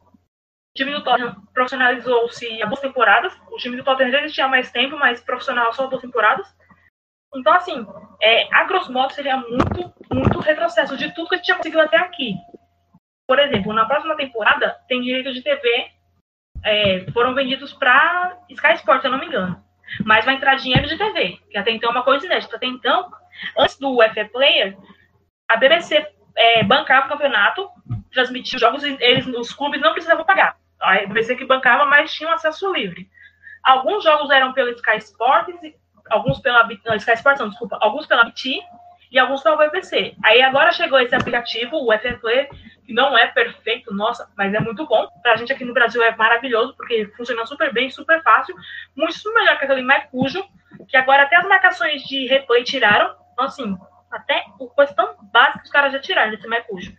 Time 0.76 0.92
do 0.92 1.02
Tottenham 1.02 1.34
profissionalizou-se 1.52 2.62
há 2.62 2.66
duas 2.66 2.80
temporadas. 2.80 3.36
O 3.50 3.56
time 3.56 3.76
do 3.76 3.82
Tottenham 3.82 4.28
já 4.28 4.44
há 4.44 4.48
mais 4.48 4.70
tempo, 4.70 4.96
mas 4.96 5.20
profissional 5.20 5.72
só 5.72 5.86
duas 5.86 6.02
temporadas. 6.02 6.46
Então, 7.34 7.52
assim, 7.52 7.86
é, 8.22 8.54
a 8.54 8.64
grosso 8.64 8.92
modo 8.92 9.12
seria 9.12 9.36
muito, 9.36 9.92
muito 10.12 10.38
retrocesso 10.38 10.96
de 10.96 11.12
tudo 11.14 11.28
que 11.28 11.34
a 11.34 11.38
gente 11.38 11.46
tinha 11.46 11.56
conseguido 11.56 11.82
até 11.82 11.96
aqui. 11.96 12.34
Por 13.26 13.38
exemplo, 13.38 13.72
na 13.72 13.84
próxima 13.84 14.16
temporada 14.16 14.76
tem 14.86 15.02
direito 15.02 15.32
de 15.32 15.42
TV 15.42 15.90
é, 16.64 17.06
foram 17.12 17.34
vendidos 17.34 17.72
para 17.72 18.38
Sky 18.50 18.74
Sports, 18.74 19.02
se 19.02 19.06
eu 19.06 19.12
não 19.12 19.18
me 19.18 19.26
engano. 19.26 19.62
Mas 20.04 20.24
vai 20.24 20.34
entrar 20.34 20.56
dinheiro 20.56 20.88
de 20.88 20.98
TV, 20.98 21.38
que 21.50 21.56
até 21.56 21.70
então 21.70 21.90
é 21.90 21.92
uma 21.92 22.02
coisa 22.02 22.26
inédita. 22.26 22.56
Até 22.56 22.66
então, 22.66 23.10
antes 23.56 23.78
do 23.78 23.96
FA 24.12 24.24
Player, 24.32 24.76
a 25.48 25.56
BBC 25.56 26.06
é, 26.36 26.64
bancava 26.64 27.06
o 27.06 27.08
campeonato, 27.08 27.68
transmitia 28.12 28.56
os 28.56 28.60
jogos, 28.60 28.82
eles, 28.82 29.26
os 29.26 29.52
clubes 29.52 29.80
não 29.80 29.92
precisavam 29.92 30.24
pagar. 30.24 30.56
A 30.80 31.06
BBC 31.06 31.36
que 31.36 31.44
bancava, 31.44 31.84
mas 31.86 32.12
tinha 32.12 32.28
um 32.28 32.32
acesso 32.32 32.72
livre. 32.72 33.08
Alguns 33.62 34.04
jogos 34.04 34.30
eram 34.30 34.52
pelo 34.52 34.70
Sky 34.70 34.98
Sports, 34.98 35.58
alguns 36.10 36.38
pela 36.40 36.68
não, 36.84 36.96
Sky 36.96 37.14
Sports, 37.14 37.40
não, 37.40 37.48
desculpa, 37.48 37.78
alguns 37.80 38.06
pela 38.06 38.24
BT 38.24 38.60
e 39.10 39.18
alguns 39.18 39.42
pela 39.42 39.56
BBC. 39.56 40.14
Aí 40.24 40.42
agora 40.42 40.72
chegou 40.72 41.00
esse 41.00 41.14
aplicativo, 41.14 41.76
o 41.76 41.92
FA 41.98 42.18
Player, 42.20 42.48
que 42.84 42.92
não 42.92 43.16
é 43.18 43.26
perfeito, 43.26 43.92
nossa, 43.92 44.30
mas 44.36 44.54
é 44.54 44.60
muito 44.60 44.86
bom. 44.86 45.08
Pra 45.22 45.36
gente 45.36 45.52
aqui 45.52 45.64
no 45.64 45.74
Brasil 45.74 46.02
é 46.02 46.14
maravilhoso, 46.14 46.74
porque 46.76 47.06
funciona 47.16 47.44
super 47.46 47.72
bem, 47.72 47.90
super 47.90 48.22
fácil, 48.22 48.54
muito 48.94 49.34
melhor 49.34 49.58
que 49.58 49.64
aquele 49.64 49.82
MyCujo, 49.82 50.44
que 50.88 50.96
agora 50.96 51.24
até 51.24 51.36
as 51.36 51.48
marcações 51.48 52.02
de 52.02 52.26
replay 52.26 52.62
tiraram. 52.62 53.16
Então, 53.32 53.46
assim, 53.46 53.76
até 54.10 54.44
o 54.58 54.68
coisa 54.68 54.94
tão 54.94 55.16
básica 55.32 55.64
os 55.64 55.70
caras 55.70 55.92
já 55.92 55.98
tiraram 55.98 56.30
desse 56.30 56.46
MyCujo. 56.46 56.92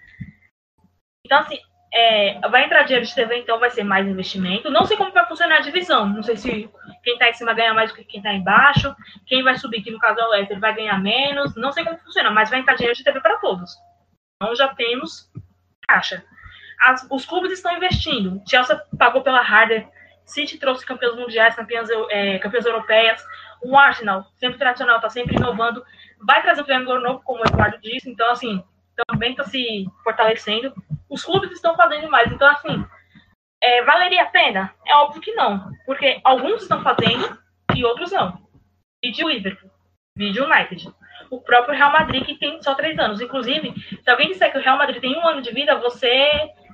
Então, 1.25 1.39
assim, 1.39 1.59
é, 1.93 2.39
vai 2.49 2.65
entrar 2.65 2.83
dinheiro 2.83 3.05
de 3.05 3.15
TV, 3.15 3.37
então 3.37 3.59
vai 3.59 3.69
ser 3.69 3.83
mais 3.83 4.07
investimento. 4.07 4.69
Não 4.69 4.85
sei 4.85 4.97
como 4.97 5.11
vai 5.11 5.25
funcionar 5.25 5.57
a 5.57 5.61
divisão. 5.61 6.07
Não 6.07 6.21
sei 6.21 6.37
se 6.37 6.69
quem 7.03 7.13
está 7.13 7.29
em 7.29 7.33
cima 7.33 7.53
ganha 7.53 7.73
mais 7.73 7.91
do 7.91 7.95
que 7.95 8.03
quem 8.03 8.19
está 8.19 8.33
embaixo. 8.33 8.95
Quem 9.25 9.43
vai 9.43 9.57
subir, 9.57 9.81
que 9.81 9.91
no 9.91 9.99
caso 9.99 10.19
é 10.19 10.23
o 10.23 10.29
Leicester, 10.29 10.59
vai 10.59 10.75
ganhar 10.75 10.99
menos. 10.99 11.55
Não 11.55 11.71
sei 11.71 11.83
como 11.83 11.97
funciona, 11.99 12.29
mas 12.29 12.49
vai 12.49 12.59
entrar 12.59 12.75
dinheiro 12.75 12.97
de 12.97 13.03
TV 13.03 13.19
para 13.21 13.37
todos. 13.37 13.75
Então 14.35 14.55
já 14.55 14.67
temos 14.75 15.31
caixa. 15.87 16.23
As, 16.81 17.07
os 17.09 17.25
clubes 17.25 17.51
estão 17.51 17.75
investindo. 17.75 18.41
Chelsea 18.47 18.79
pagou 18.97 19.23
pela 19.23 19.39
Harder, 19.39 19.87
City 20.25 20.57
trouxe 20.59 20.85
campeões 20.85 21.15
mundiais, 21.15 21.55
campeãs, 21.55 21.89
é, 22.09 22.39
europeias. 22.65 23.23
O 23.63 23.75
Arsenal, 23.77 24.25
sempre 24.35 24.59
tradicional, 24.59 24.97
está 24.97 25.09
sempre 25.09 25.35
inovando. 25.35 25.83
Vai 26.21 26.41
trazer 26.41 26.61
um 26.61 26.65
treinador 26.65 26.99
novo, 26.99 27.21
como 27.23 27.41
o 27.41 27.47
Eduardo 27.47 27.79
disse. 27.81 28.09
Então, 28.09 28.29
assim, 28.29 28.61
também 29.07 29.31
está 29.31 29.43
se 29.45 29.87
fortalecendo. 30.03 30.73
Os 31.09 31.23
clubes 31.23 31.51
estão 31.51 31.75
fazendo 31.75 32.09
mais. 32.09 32.31
Então, 32.31 32.47
assim, 32.47 32.85
é, 33.61 33.83
valeria 33.83 34.23
a 34.23 34.29
pena? 34.29 34.73
É 34.85 34.95
óbvio 34.97 35.21
que 35.21 35.33
não. 35.33 35.71
Porque 35.85 36.19
alguns 36.23 36.63
estão 36.63 36.81
fazendo 36.83 37.37
e 37.75 37.85
outros 37.85 38.11
não. 38.11 38.45
Vídeo 39.03 39.29
Liverpool, 39.29 39.69
vídeo 40.15 40.45
United 40.45 40.91
o 41.29 41.41
próprio 41.41 41.75
Real 41.75 41.91
Madrid, 41.91 42.25
que 42.25 42.37
tem 42.37 42.61
só 42.61 42.75
três 42.75 42.97
anos. 42.99 43.21
Inclusive, 43.21 43.73
se 44.01 44.09
alguém 44.09 44.29
disser 44.29 44.51
que 44.51 44.57
o 44.57 44.61
Real 44.61 44.77
Madrid 44.77 45.01
tem 45.01 45.15
um 45.15 45.27
ano 45.27 45.41
de 45.41 45.51
vida, 45.51 45.75
você 45.75 46.29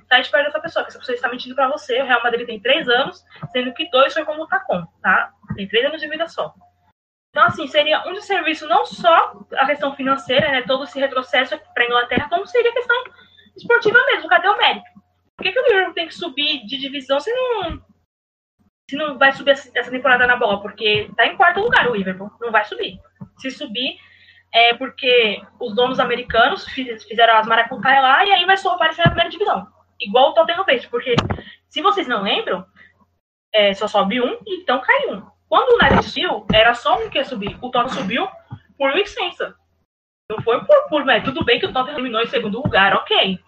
tá 0.08 0.20
esperto 0.20 0.46
dessa 0.46 0.60
pessoa, 0.60 0.84
que 0.84 0.90
essa 0.90 0.98
pessoa 0.98 1.14
está 1.14 1.28
mentindo 1.28 1.54
para 1.54 1.68
você. 1.68 2.00
O 2.00 2.06
Real 2.06 2.22
Madrid 2.22 2.46
tem 2.46 2.60
três 2.60 2.88
anos, 2.88 3.24
sendo 3.52 3.72
que 3.74 3.90
dois 3.90 4.12
foi 4.12 4.24
como 4.24 4.42
o 4.42 4.46
Tacom, 4.46 4.84
tá? 5.02 5.32
Tem 5.56 5.68
três 5.68 5.86
anos 5.86 6.00
de 6.00 6.08
vida 6.08 6.28
só. 6.28 6.54
Então, 7.30 7.44
assim, 7.46 7.66
seria 7.66 8.06
um 8.06 8.12
desserviço 8.12 8.68
não 8.68 8.86
só 8.86 9.32
a 9.56 9.66
questão 9.66 9.94
financeira, 9.96 10.50
né? 10.52 10.62
Todo 10.62 10.84
esse 10.84 11.00
retrocesso 11.00 11.58
para 11.72 11.82
a 11.82 11.86
Inglaterra, 11.86 12.28
como 12.28 12.46
seria 12.46 12.70
a 12.70 12.74
questão 12.74 13.04
esportiva 13.56 13.98
mesmo. 14.06 14.28
Cadê 14.28 14.48
o 14.48 14.58
mérito? 14.58 14.86
Por 15.36 15.44
que, 15.44 15.52
que 15.52 15.58
o 15.58 15.66
Liverpool 15.66 15.94
tem 15.94 16.06
que 16.06 16.14
subir 16.14 16.64
de 16.66 16.78
divisão 16.78 17.18
se 17.18 17.32
não, 17.32 17.82
se 18.88 18.96
não 18.96 19.18
vai 19.18 19.32
subir 19.32 19.50
essa 19.50 19.90
temporada 19.90 20.26
na 20.26 20.36
bola? 20.36 20.60
Porque 20.60 21.10
tá 21.16 21.26
em 21.26 21.36
quarto 21.36 21.60
lugar 21.60 21.88
o 21.88 21.94
Liverpool, 21.94 22.30
não 22.40 22.52
vai 22.52 22.64
subir. 22.64 22.98
Se 23.38 23.50
subir, 23.50 23.98
é 24.52 24.74
porque 24.74 25.42
os 25.60 25.74
donos 25.74 25.98
americanos 25.98 26.64
fizeram 26.66 27.36
as 27.36 27.46
maracutaia 27.46 28.00
lá 28.00 28.24
e 28.24 28.32
aí 28.32 28.44
vai 28.44 28.56
só 28.56 28.74
aparecer 28.74 29.02
na 29.02 29.10
primeira 29.10 29.30
divisão. 29.30 29.66
Igual 30.00 30.30
o 30.30 30.34
Tottenham 30.34 30.64
fez, 30.64 30.86
porque 30.86 31.16
se 31.68 31.82
vocês 31.82 32.06
não 32.06 32.22
lembram, 32.22 32.64
é, 33.52 33.74
só 33.74 33.88
sobe 33.88 34.20
um, 34.20 34.38
então 34.46 34.80
cai 34.80 35.08
um. 35.08 35.22
Quando 35.48 35.70
o 35.70 35.84
United 35.84 36.04
subiu, 36.04 36.46
era 36.52 36.74
só 36.74 37.04
um 37.04 37.10
que 37.10 37.18
ia 37.18 37.24
subir. 37.24 37.56
O 37.60 37.70
Tottenham 37.70 37.88
subiu 37.88 38.28
por 38.78 38.92
licença. 38.94 39.56
Não 40.30 40.42
foi 40.42 40.64
por, 40.64 40.88
por 40.88 41.04
mas 41.04 41.24
tudo 41.24 41.44
bem 41.44 41.58
que 41.60 41.66
o 41.66 41.72
Tottenham 41.72 41.96
terminou 41.96 42.22
em 42.22 42.26
segundo 42.26 42.62
lugar, 42.62 42.94
ok. 42.94 43.38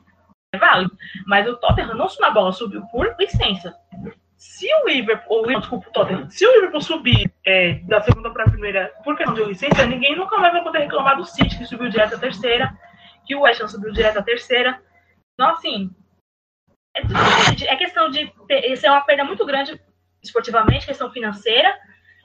É 0.55 0.59
válido. 0.59 0.97
Mas 1.27 1.49
o 1.49 1.57
Tottenham 1.57 1.95
não 1.95 2.09
subiu 2.09 2.27
na 2.27 2.35
bola, 2.35 2.53
subiu 2.53 2.83
por 2.93 3.15
licença 3.19 3.75
se 4.37 4.69
o 4.75 4.89
Liverpool, 4.89 5.39
ou, 5.39 5.47
desculpa, 5.47 5.89
o 5.89 5.93
Tottenham, 5.93 6.31
se 6.31 6.47
o 6.47 6.53
Liverpool 6.53 6.81
subir 6.81 7.33
é, 7.45 7.75
da 7.85 8.01
segunda 8.03 8.31
para 8.31 8.45
a 8.45 8.51
primeira 8.51 8.93
por 9.03 9.17
questão 9.17 9.35
de 9.35 9.45
licença, 9.45 9.87
ninguém 9.87 10.15
nunca 10.15 10.37
mais 10.39 10.53
vai 10.53 10.63
poder 10.63 10.81
reclamar 10.81 11.17
do 11.17 11.25
City, 11.25 11.57
que 11.57 11.67
subiu 11.67 11.89
direto 11.89 12.15
à 12.15 12.19
terceira, 12.19 12.73
que 13.27 13.35
o 13.35 13.41
West 13.41 13.61
Ham 13.61 13.69
subiu 13.69 13.93
direto 13.93 14.19
à 14.19 14.23
terceira. 14.23 14.81
Então, 15.35 15.51
assim, 15.51 15.91
é, 16.95 17.01
é 17.67 17.77
questão 17.77 18.11
de. 18.11 18.31
Isso 18.71 18.87
é 18.87 18.91
uma 18.91 19.01
perda 19.01 19.25
muito 19.25 19.45
grande 19.47 19.81
esportivamente, 20.23 20.87
questão 20.87 21.11
financeira, 21.11 21.75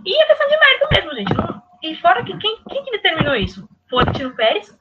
e 0.05 0.21
é 0.21 0.25
questão 0.27 0.47
de 0.47 0.57
mérito 0.57 0.87
mesmo, 0.91 1.13
gente. 1.15 1.33
Não, 1.33 1.61
e 1.81 1.95
fora 1.95 2.23
que 2.23 2.37
quem, 2.37 2.57
quem 2.69 2.83
que 2.83 2.91
determinou 2.91 3.35
isso? 3.35 3.67
Foi 3.91 4.03
o 4.03 4.13
Tino 4.13 4.33
Pérez, 4.35 4.73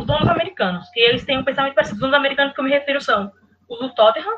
os 0.00 0.06
donos 0.06 0.26
americanos, 0.26 0.88
que 0.90 0.98
eles 0.98 1.24
têm 1.24 1.38
um 1.38 1.44
pensamento 1.44 1.74
parecido. 1.74 1.96
Os 1.96 2.00
donos 2.00 2.16
americanos 2.16 2.54
que 2.54 2.60
eu 2.60 2.64
me 2.64 2.70
refiro 2.70 2.98
são 3.00 3.30
os 3.68 3.78
do 3.78 3.94
Tottenham, 3.94 4.34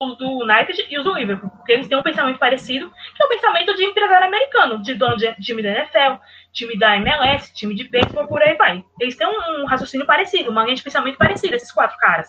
os 0.00 0.16
do 0.16 0.44
United 0.44 0.86
e 0.88 0.98
os 0.98 1.04
do 1.04 1.12
Liverpool, 1.12 1.50
porque 1.50 1.72
eles 1.72 1.88
têm 1.88 1.98
um 1.98 2.02
pensamento 2.02 2.38
parecido, 2.38 2.90
que 3.14 3.22
é 3.22 3.26
o 3.26 3.28
pensamento 3.28 3.74
de 3.74 3.84
empresário 3.84 4.26
americano, 4.26 4.82
de 4.82 4.94
dono 4.94 5.16
de 5.16 5.30
time 5.42 5.62
da 5.62 5.68
NFL, 5.68 6.22
time 6.52 6.78
da 6.78 6.96
MLS, 6.96 7.52
time 7.52 7.74
de 7.74 7.84
beisebol, 7.84 8.26
por 8.26 8.42
aí 8.42 8.56
vai. 8.56 8.82
Eles 8.98 9.16
têm 9.16 9.26
um, 9.26 9.62
um 9.62 9.66
raciocínio 9.66 10.06
parecido, 10.06 10.50
uma 10.50 10.64
linha 10.64 10.76
de 10.76 10.82
pensamento 10.82 11.18
parecida, 11.18 11.54
esses 11.54 11.70
quatro 11.70 11.98
caras. 11.98 12.28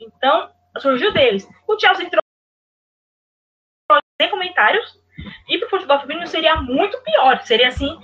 Então, 0.00 0.50
surgiu 0.78 1.12
deles. 1.12 1.48
O 1.68 1.78
Chelsea 1.78 2.04
entrou 2.04 2.20
sem 4.20 4.28
comentários. 4.28 4.98
E 5.48 5.58
pro 5.58 5.68
futebol 5.68 6.00
feminino 6.00 6.26
seria 6.26 6.56
muito 6.56 6.98
pior. 7.02 7.42
Seria 7.42 7.68
assim. 7.68 7.98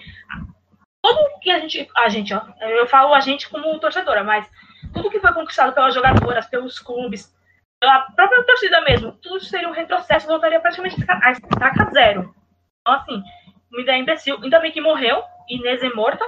Tudo 1.06 1.38
que 1.40 1.50
a 1.52 1.60
gente. 1.60 1.88
A 1.96 2.08
gente, 2.08 2.34
ó. 2.34 2.42
Eu 2.60 2.86
falo 2.88 3.14
a 3.14 3.20
gente 3.20 3.48
como 3.48 3.78
torcedora, 3.78 4.24
mas 4.24 4.50
tudo 4.92 5.08
que 5.08 5.20
foi 5.20 5.32
conquistado 5.32 5.72
pelas 5.72 5.94
jogadoras, 5.94 6.46
pelos 6.46 6.80
clubes, 6.80 7.32
pela 7.78 8.00
própria 8.10 8.42
torcida 8.42 8.80
mesmo, 8.80 9.12
tudo 9.22 9.40
seria 9.44 9.68
um 9.68 9.72
retrocesso, 9.72 10.26
voltaria 10.26 10.58
praticamente 10.58 10.96
a 11.08 11.30
estaca 11.30 11.90
zero. 11.92 12.34
Então, 12.80 12.94
assim, 12.94 13.22
uma 13.70 13.82
ideia 13.82 13.98
imbecil. 13.98 14.38
Ainda 14.42 14.58
bem 14.58 14.72
que 14.72 14.80
morreu, 14.80 15.22
Inês 15.48 15.80
é 15.80 15.90
morta. 15.90 16.24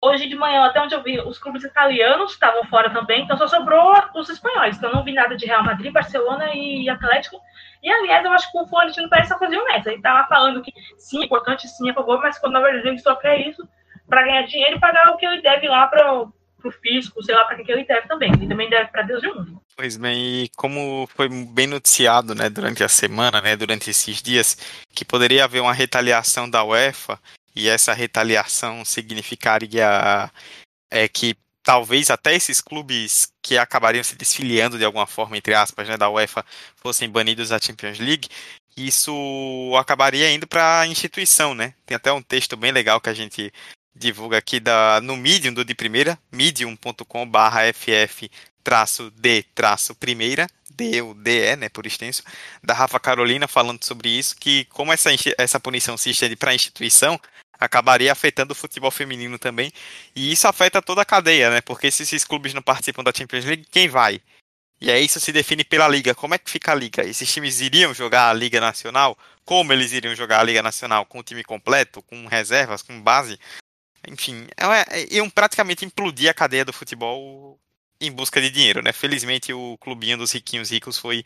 Hoje 0.00 0.28
de 0.28 0.36
manhã, 0.36 0.64
até 0.64 0.80
onde 0.80 0.94
eu 0.94 1.02
vi, 1.02 1.20
os 1.20 1.38
clubes 1.38 1.64
italianos 1.64 2.32
estavam 2.32 2.64
fora 2.64 2.88
também, 2.88 3.24
então 3.24 3.36
só 3.36 3.46
sobrou 3.46 3.92
os 4.14 4.30
espanhóis. 4.30 4.78
Então 4.78 4.92
não 4.92 5.04
vi 5.04 5.12
nada 5.12 5.36
de 5.36 5.44
Real 5.44 5.64
Madrid, 5.64 5.92
Barcelona 5.92 6.54
e 6.54 6.88
Atlético. 6.88 7.38
E 7.82 7.90
aliás, 7.90 8.24
eu 8.24 8.32
acho 8.32 8.50
que 8.50 8.58
o 8.58 8.66
Florentino 8.66 9.10
parece 9.10 9.32
estar 9.32 9.44
fazendo 9.44 9.64
nessa. 9.64 9.90
Ele 9.90 9.98
estava 9.98 10.26
falando 10.26 10.62
que 10.62 10.72
sim, 10.96 11.20
é 11.20 11.24
importante, 11.26 11.68
sim, 11.68 11.90
é 11.90 11.92
favor, 11.92 12.18
mas 12.20 12.38
quando 12.38 12.54
na 12.54 12.60
verdade 12.60 12.88
ele 12.88 12.98
só 12.98 13.14
quer 13.14 13.40
isso 13.40 13.66
para 14.08 14.22
ganhar 14.22 14.42
dinheiro 14.42 14.76
e 14.76 14.80
pagar 14.80 15.10
o 15.10 15.16
que 15.16 15.26
ele 15.26 15.42
deve 15.42 15.68
lá 15.68 15.86
para 15.86 16.22
o 16.22 16.32
fisco, 16.82 17.22
sei 17.22 17.34
lá 17.34 17.44
para 17.44 17.62
que 17.62 17.70
ele 17.70 17.84
deve 17.84 18.08
também. 18.08 18.32
Ele 18.32 18.48
também 18.48 18.68
deve 18.68 18.90
para 18.90 19.02
Deus 19.02 19.22
e 19.22 19.28
o 19.28 19.34
mundo. 19.34 19.62
Pois 19.76 19.96
bem, 19.96 20.44
e 20.44 20.48
como 20.56 21.06
foi 21.14 21.28
bem 21.28 21.66
noticiado 21.66 22.34
né, 22.34 22.48
durante 22.48 22.82
a 22.82 22.88
semana, 22.88 23.40
né, 23.40 23.54
durante 23.56 23.90
esses 23.90 24.22
dias, 24.22 24.56
que 24.94 25.04
poderia 25.04 25.44
haver 25.44 25.60
uma 25.60 25.74
retaliação 25.74 26.48
da 26.48 26.64
UEFA 26.64 27.20
e 27.54 27.68
essa 27.68 27.92
retaliação 27.92 28.84
significaria 28.84 30.30
é, 30.90 31.06
que 31.08 31.36
talvez 31.62 32.10
até 32.10 32.34
esses 32.34 32.60
clubes 32.60 33.32
que 33.42 33.58
acabariam 33.58 34.04
se 34.04 34.16
desfiliando 34.16 34.78
de 34.78 34.84
alguma 34.84 35.06
forma, 35.06 35.36
entre 35.36 35.52
aspas, 35.52 35.88
né, 35.88 35.96
da 35.96 36.08
UEFA, 36.08 36.44
fossem 36.76 37.10
banidos 37.10 37.48
da 37.48 37.58
Champions 37.58 37.98
League, 37.98 38.28
isso 38.76 39.72
acabaria 39.78 40.30
indo 40.30 40.46
para 40.46 40.80
a 40.80 40.86
instituição, 40.86 41.54
né? 41.54 41.74
Tem 41.84 41.96
até 41.96 42.12
um 42.12 42.22
texto 42.22 42.56
bem 42.56 42.70
legal 42.70 43.00
que 43.00 43.08
a 43.08 43.14
gente 43.14 43.52
divulga 43.96 44.38
aqui 44.38 44.60
da, 44.60 45.00
no 45.00 45.16
Medium 45.16 45.54
do 45.54 45.64
de 45.64 45.74
primeira, 45.74 46.18
medium.com 46.30 47.26
barra 47.26 47.62
ff 47.72 48.30
traço 48.62 49.12
D 49.12 49.44
primeira, 50.00 50.48
D 50.68 51.00
o 51.00 51.14
DE, 51.14 51.54
né, 51.56 51.68
por 51.68 51.86
extenso, 51.86 52.22
da 52.62 52.74
Rafa 52.74 52.98
Carolina 52.98 53.46
falando 53.46 53.84
sobre 53.84 54.08
isso, 54.08 54.36
que 54.36 54.64
como 54.66 54.92
essa, 54.92 55.10
essa 55.38 55.60
punição 55.60 55.96
se 55.96 56.10
estende 56.10 56.34
para 56.34 56.50
a 56.50 56.54
instituição, 56.54 57.18
acabaria 57.58 58.12
afetando 58.12 58.52
o 58.52 58.56
futebol 58.56 58.90
feminino 58.90 59.38
também. 59.38 59.72
E 60.14 60.32
isso 60.32 60.48
afeta 60.48 60.82
toda 60.82 61.02
a 61.02 61.04
cadeia, 61.04 61.48
né? 61.48 61.60
Porque 61.60 61.90
se 61.90 62.02
esses 62.02 62.24
clubes 62.24 62.52
não 62.52 62.60
participam 62.60 63.04
da 63.04 63.12
Champions 63.16 63.44
League, 63.44 63.66
quem 63.70 63.88
vai? 63.88 64.20
E 64.80 64.90
aí 64.90 65.04
isso 65.04 65.18
se 65.20 65.32
define 65.32 65.64
pela 65.64 65.88
liga. 65.88 66.14
Como 66.14 66.34
é 66.34 66.38
que 66.38 66.50
fica 66.50 66.72
a 66.72 66.74
liga? 66.74 67.02
Esses 67.02 67.32
times 67.32 67.60
iriam 67.60 67.94
jogar 67.94 68.28
a 68.28 68.34
Liga 68.34 68.60
Nacional? 68.60 69.16
Como 69.44 69.72
eles 69.72 69.92
iriam 69.92 70.14
jogar 70.14 70.40
a 70.40 70.42
Liga 70.42 70.62
Nacional? 70.62 71.06
Com 71.06 71.20
o 71.20 71.22
time 71.22 71.42
completo? 71.42 72.02
Com 72.02 72.26
reservas? 72.26 72.82
Com 72.82 73.00
base? 73.00 73.38
Enfim, 74.06 74.46
é, 74.56 75.00
é, 75.02 75.14
iam 75.14 75.28
praticamente 75.28 75.84
implodir 75.84 76.30
a 76.30 76.34
cadeia 76.34 76.64
do 76.64 76.72
futebol 76.72 77.58
em 78.00 78.12
busca 78.12 78.40
de 78.40 78.50
dinheiro, 78.50 78.82
né? 78.82 78.92
Felizmente 78.92 79.52
o 79.52 79.76
clubinho 79.78 80.18
dos 80.18 80.32
riquinhos 80.32 80.70
ricos 80.70 80.98
foi 80.98 81.24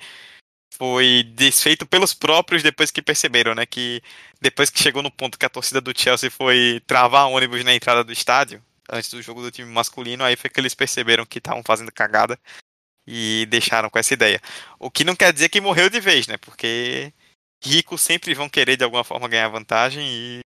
foi 0.74 1.24
desfeito 1.34 1.84
pelos 1.84 2.14
próprios 2.14 2.62
depois 2.62 2.90
que 2.90 3.02
perceberam, 3.02 3.54
né? 3.54 3.66
Que 3.66 4.02
depois 4.40 4.70
que 4.70 4.82
chegou 4.82 5.02
no 5.02 5.10
ponto 5.10 5.38
que 5.38 5.46
a 5.46 5.50
torcida 5.50 5.80
do 5.80 5.92
Chelsea 5.98 6.30
foi 6.30 6.80
travar 6.86 7.28
ônibus 7.28 7.64
na 7.64 7.74
entrada 7.74 8.04
do 8.04 8.12
estádio, 8.12 8.62
antes 8.90 9.10
do 9.10 9.22
jogo 9.22 9.42
do 9.42 9.50
time 9.50 9.70
masculino, 9.70 10.24
aí 10.24 10.36
foi 10.36 10.50
que 10.50 10.60
eles 10.60 10.74
perceberam 10.74 11.26
que 11.26 11.38
estavam 11.38 11.62
fazendo 11.64 11.92
cagada 11.92 12.38
e 13.06 13.46
deixaram 13.50 13.90
com 13.90 13.98
essa 13.98 14.14
ideia. 14.14 14.40
O 14.78 14.90
que 14.90 15.04
não 15.04 15.16
quer 15.16 15.32
dizer 15.32 15.48
que 15.48 15.60
morreu 15.60 15.90
de 15.90 16.00
vez, 16.00 16.26
né? 16.26 16.36
Porque 16.38 17.12
ricos 17.62 18.00
sempre 18.00 18.34
vão 18.34 18.48
querer 18.48 18.76
de 18.76 18.84
alguma 18.84 19.04
forma 19.04 19.28
ganhar 19.28 19.48
vantagem 19.48 20.06
e, 20.06 20.40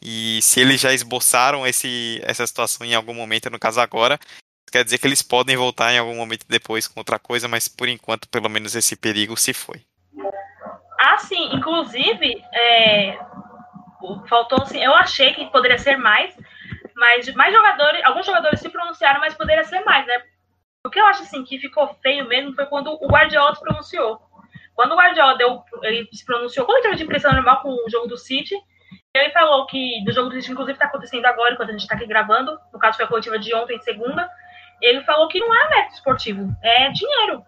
e 0.00 0.40
se 0.42 0.60
eles 0.60 0.80
já 0.80 0.92
esboçaram 0.92 1.66
esse, 1.66 2.20
essa 2.24 2.46
situação 2.46 2.86
em 2.86 2.94
algum 2.94 3.14
momento, 3.14 3.50
no 3.50 3.58
caso 3.58 3.80
agora, 3.80 4.18
quer 4.70 4.84
dizer 4.84 4.98
que 4.98 5.06
eles 5.06 5.22
podem 5.22 5.56
voltar 5.56 5.92
em 5.92 5.98
algum 5.98 6.14
momento 6.14 6.46
depois 6.48 6.86
com 6.86 7.00
outra 7.00 7.18
coisa, 7.18 7.48
mas 7.48 7.68
por 7.68 7.88
enquanto, 7.88 8.28
pelo 8.28 8.48
menos 8.48 8.74
esse 8.74 8.96
perigo 8.96 9.36
se 9.36 9.52
foi. 9.52 9.82
Ah, 11.00 11.18
sim. 11.18 11.50
Inclusive, 11.54 12.42
é, 12.52 13.18
faltou 14.28 14.62
assim, 14.62 14.82
eu 14.82 14.94
achei 14.94 15.32
que 15.34 15.46
poderia 15.50 15.78
ser 15.78 15.96
mais, 15.96 16.36
mas 16.94 17.32
mais 17.34 17.54
jogadores, 17.54 18.04
alguns 18.04 18.26
jogadores 18.26 18.60
se 18.60 18.68
pronunciaram, 18.68 19.20
mas 19.20 19.34
poderia 19.34 19.64
ser 19.64 19.80
mais, 19.80 20.06
né? 20.06 20.22
O 20.84 20.90
que 20.90 21.00
eu 21.00 21.06
acho 21.06 21.22
assim 21.22 21.44
que 21.44 21.58
ficou 21.58 21.94
feio 22.02 22.26
mesmo 22.28 22.54
foi 22.54 22.66
quando 22.66 22.92
o 22.92 23.08
Guardiola 23.08 23.54
se 23.54 23.60
pronunciou. 23.60 24.20
Quando 24.74 24.92
o 24.92 24.96
Guardiola 24.96 25.36
deu, 25.36 25.62
ele 25.82 26.08
se 26.12 26.24
pronunciou 26.24 26.64
coletiva 26.64 26.94
de 26.94 27.02
imprensa 27.02 27.32
normal 27.32 27.62
com 27.62 27.68
o 27.68 27.90
jogo 27.90 28.06
do 28.06 28.16
City, 28.16 28.54
ele 29.18 29.32
falou 29.32 29.66
que 29.66 30.02
do 30.04 30.12
jogo 30.12 30.28
do 30.28 30.34
City, 30.36 30.52
inclusive, 30.52 30.74
está 30.74 30.86
acontecendo 30.86 31.26
agora, 31.26 31.54
enquanto 31.54 31.70
a 31.70 31.72
gente 31.72 31.82
está 31.82 31.94
aqui 31.94 32.06
gravando. 32.06 32.58
No 32.72 32.78
caso, 32.78 32.96
foi 32.96 33.04
a 33.04 33.08
coletiva 33.08 33.38
de 33.38 33.54
ontem, 33.54 33.78
segunda 33.80 34.28
ele 34.80 35.02
falou 35.02 35.28
que 35.28 35.40
não 35.40 35.54
é 35.54 35.68
método 35.68 35.94
esportivo, 35.94 36.56
é 36.62 36.90
dinheiro. 36.90 37.44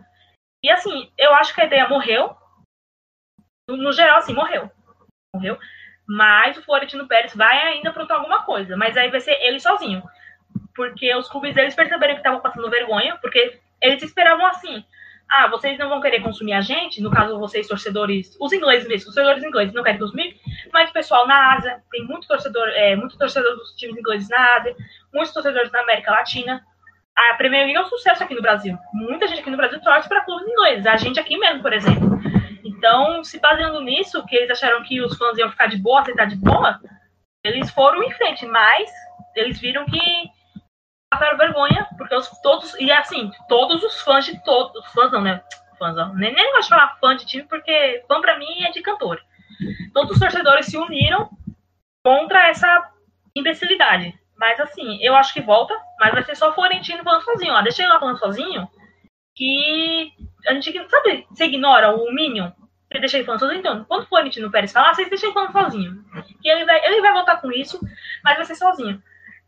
E 0.62 0.70
assim, 0.70 1.10
eu 1.16 1.34
acho 1.34 1.54
que 1.54 1.60
a 1.60 1.64
ideia 1.64 1.88
morreu. 1.88 2.36
No 3.68 3.92
geral, 3.92 4.18
assim, 4.18 4.34
morreu. 4.34 4.70
Morreu. 5.34 5.58
Mas 6.06 6.56
o 6.56 6.62
Florentino 6.62 7.06
Pérez 7.06 7.34
vai 7.34 7.56
ainda 7.58 7.90
aprontar 7.90 8.18
alguma 8.18 8.42
coisa. 8.42 8.76
Mas 8.76 8.96
aí 8.96 9.10
vai 9.10 9.20
ser 9.20 9.38
ele 9.42 9.60
sozinho. 9.60 10.02
Porque 10.74 11.14
os 11.14 11.28
clubes 11.28 11.54
deles 11.54 11.74
perceberam 11.74 12.14
que 12.14 12.20
estavam 12.20 12.40
passando 12.40 12.68
vergonha, 12.68 13.16
porque 13.18 13.60
eles 13.80 14.02
esperavam 14.02 14.44
assim. 14.46 14.84
Ah, 15.30 15.46
vocês 15.46 15.78
não 15.78 15.88
vão 15.88 16.00
querer 16.00 16.20
consumir 16.20 16.54
a 16.54 16.60
gente, 16.60 17.00
no 17.00 17.10
caso 17.10 17.38
vocês 17.38 17.68
torcedores, 17.68 18.36
os 18.40 18.52
ingleses 18.52 18.88
mesmo, 18.88 19.08
os 19.08 19.14
torcedores 19.14 19.44
ingleses 19.44 19.72
não 19.72 19.84
querem 19.84 20.00
consumir, 20.00 20.39
mas 20.72 20.90
o 20.90 20.92
pessoal 20.92 21.26
na 21.26 21.54
Ásia, 21.54 21.82
tem 21.90 22.04
muito 22.04 22.26
torcedor, 22.26 22.68
é, 22.68 22.96
muito 22.96 23.18
torcedor 23.18 23.56
dos 23.56 23.74
times 23.74 23.96
ingleses 23.96 24.28
na 24.28 24.56
Ásia, 24.56 24.74
muitos 25.12 25.32
torcedores 25.32 25.70
na 25.72 25.80
América 25.80 26.10
Latina, 26.10 26.64
a 27.16 27.34
Premier 27.34 27.64
League 27.64 27.76
é 27.76 27.80
um 27.82 27.88
sucesso 27.88 28.22
aqui 28.22 28.34
no 28.34 28.42
Brasil. 28.42 28.78
Muita 28.92 29.26
gente 29.26 29.40
aqui 29.40 29.50
no 29.50 29.56
Brasil 29.56 29.80
torce 29.80 30.08
para 30.08 30.24
clubes 30.24 30.48
ingleses. 30.48 30.86
A 30.86 30.96
gente 30.96 31.20
aqui 31.20 31.36
mesmo, 31.36 31.60
por 31.60 31.72
exemplo. 31.72 32.18
Então, 32.64 33.22
se 33.22 33.38
baseando 33.38 33.80
nisso, 33.82 34.24
que 34.26 34.36
eles 34.36 34.50
acharam 34.50 34.82
que 34.82 35.00
os 35.02 35.16
fãs 35.18 35.36
iam 35.36 35.50
ficar 35.50 35.66
de 35.66 35.76
boa, 35.76 36.00
aceitar 36.00 36.26
de 36.26 36.36
boa, 36.36 36.80
eles 37.44 37.70
foram 37.70 38.02
em 38.02 38.10
frente, 38.12 38.46
mas 38.46 38.90
eles 39.36 39.60
viram 39.60 39.84
que 39.84 40.00
passaram 41.10 41.36
vergonha, 41.36 41.86
porque 41.98 42.14
os, 42.14 42.28
todos, 42.40 42.74
e 42.78 42.90
assim, 42.90 43.30
todos 43.48 43.82
os 43.82 44.00
fãs 44.00 44.24
de 44.24 44.42
todos, 44.44 44.86
fãs 44.92 45.10
não, 45.12 45.20
né? 45.20 45.42
Fãs, 45.78 45.94
não, 45.94 46.14
nem, 46.14 46.32
nem 46.32 46.52
gosto 46.52 46.64
de 46.64 46.68
falar 46.68 46.96
fã 47.00 47.16
de 47.16 47.26
time, 47.26 47.44
porque 47.44 48.04
fã 48.06 48.20
pra 48.20 48.38
mim 48.38 48.62
é 48.62 48.70
de 48.70 48.80
cantor. 48.80 49.20
Todos 49.92 50.12
os 50.12 50.18
torcedores 50.18 50.66
se 50.66 50.76
uniram 50.76 51.30
contra 52.04 52.48
essa 52.48 52.90
imbecilidade. 53.34 54.18
Mas 54.36 54.58
assim, 54.58 54.98
eu 55.02 55.14
acho 55.14 55.34
que 55.34 55.40
volta, 55.40 55.74
mas 55.98 56.12
vai 56.12 56.22
ser 56.24 56.34
só 56.34 56.50
o 56.50 56.54
Florentino 56.54 57.04
falando 57.04 57.24
sozinho. 57.24 57.52
Ó, 57.52 57.62
deixa 57.62 57.82
ele 57.82 57.92
lá 57.92 58.00
falando 58.00 58.18
sozinho, 58.18 58.68
que 59.36 60.12
a 60.46 60.54
gente, 60.54 60.72
sabe, 60.88 61.26
você 61.28 61.44
ignora 61.44 61.94
o 61.94 62.12
Minion, 62.12 62.50
você 62.90 62.98
deixa 62.98 63.18
ele 63.18 63.26
falando 63.26 63.40
sozinho. 63.40 63.60
Então, 63.60 63.84
quando 63.84 64.04
o 64.04 64.06
Florentino 64.06 64.50
Pérez 64.50 64.72
falar, 64.72 64.94
vocês 64.94 65.08
deixam 65.08 65.28
ele 65.28 65.34
falando 65.34 65.52
sozinho. 65.52 66.04
Que 66.42 66.48
ele 66.48 66.64
vai, 66.64 66.84
ele 66.86 67.00
vai 67.02 67.12
voltar 67.12 67.36
com 67.36 67.52
isso, 67.52 67.78
mas 68.24 68.36
vai 68.36 68.44
ser 68.46 68.54
sozinho. 68.54 69.02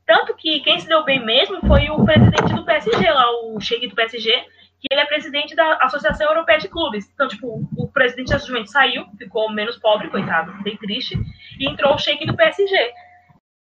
Tanto 0.07 0.35
que 0.35 0.61
quem 0.61 0.79
se 0.79 0.89
deu 0.89 1.05
bem 1.05 1.25
mesmo 1.25 1.61
foi 1.67 1.89
o 1.89 2.05
presidente 2.05 2.55
do 2.55 2.65
PSG, 2.65 3.11
lá, 3.11 3.31
o 3.45 3.61
Sheik 3.61 3.87
do 3.87 3.95
PSG, 3.95 4.45
que 4.83 4.89
ele 4.91 5.01
é 5.01 5.07
presidente 5.07 5.55
da 5.55 5.77
Associação 5.77 6.27
Europeia 6.27 6.59
de 6.59 6.69
Clubes. 6.69 7.09
Então, 7.15 7.29
tipo, 7.29 7.63
o 7.77 7.89
presidente 7.93 8.33
da 8.33 8.39
Juventus 8.39 8.73
saiu, 8.73 9.07
ficou 9.17 9.49
menos 9.53 9.79
pobre, 9.79 10.11
coitado, 10.11 10.53
bem 10.65 10.77
triste, 10.77 11.17
e 11.59 11.69
entrou 11.69 11.95
o 11.95 11.99
Sheik 11.99 12.27
do 12.27 12.35
PSG. 12.35 12.93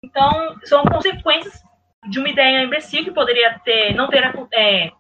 Então, 0.05 0.55
são 0.64 0.85
consequências 0.85 1.62
de 2.11 2.18
uma 2.18 2.29
ideia 2.29 2.62
imbecil 2.62 3.05
que 3.05 3.11
poderia 3.11 3.59
ter, 3.61 3.94
não 3.94 4.09
ter. 4.09 4.23
É, 4.53 4.90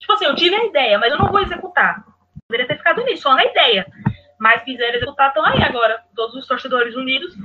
tipo 0.00 0.12
assim, 0.14 0.24
eu 0.24 0.34
tive 0.34 0.56
a 0.56 0.64
ideia, 0.64 0.98
mas 0.98 1.12
eu 1.12 1.18
não 1.18 1.30
vou 1.30 1.40
executar. 1.40 2.04
Poderia 2.48 2.66
ter 2.66 2.78
ficado 2.78 3.04
nisso, 3.04 3.24
só 3.24 3.34
na 3.34 3.44
ideia. 3.44 3.86
Mas 4.38 4.62
quiseram 4.62 4.96
executar, 4.96 5.28
estão 5.28 5.44
aí 5.44 5.62
agora, 5.62 6.02
todos 6.16 6.34
os 6.36 6.46
torcedores 6.46 6.96
unidos. 6.96 7.36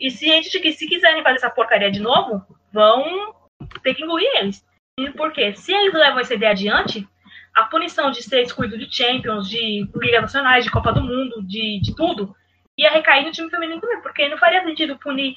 E 0.00 0.10
cientes 0.10 0.50
de 0.50 0.58
que 0.58 0.72
se 0.72 0.88
quiserem 0.88 1.22
fazer 1.22 1.36
essa 1.36 1.50
porcaria 1.50 1.90
de 1.90 2.00
novo, 2.00 2.42
vão 2.72 3.34
ter 3.82 3.94
que 3.94 4.02
engolir 4.02 4.28
eles. 4.36 4.64
E 4.98 5.10
por 5.10 5.32
quê? 5.32 5.54
Se 5.54 5.72
eles 5.72 5.92
levam 5.92 6.18
essa 6.18 6.34
ideia 6.34 6.52
adiante, 6.52 7.06
a 7.54 7.64
punição 7.64 8.10
de 8.10 8.22
ser 8.22 8.42
excluído 8.42 8.78
de 8.78 8.94
Champions, 8.94 9.48
de 9.48 9.88
Liga 9.94 10.20
Nacionais, 10.20 10.64
de 10.64 10.70
Copa 10.70 10.92
do 10.92 11.02
Mundo, 11.02 11.42
de, 11.42 11.80
de 11.80 11.94
tudo, 11.94 12.34
ia 12.76 12.90
recair 12.90 13.24
no 13.24 13.32
time 13.32 13.50
feminino 13.50 13.80
também, 13.80 14.00
porque 14.00 14.28
não 14.28 14.38
faria 14.38 14.64
sentido 14.64 14.98
punir 14.98 15.34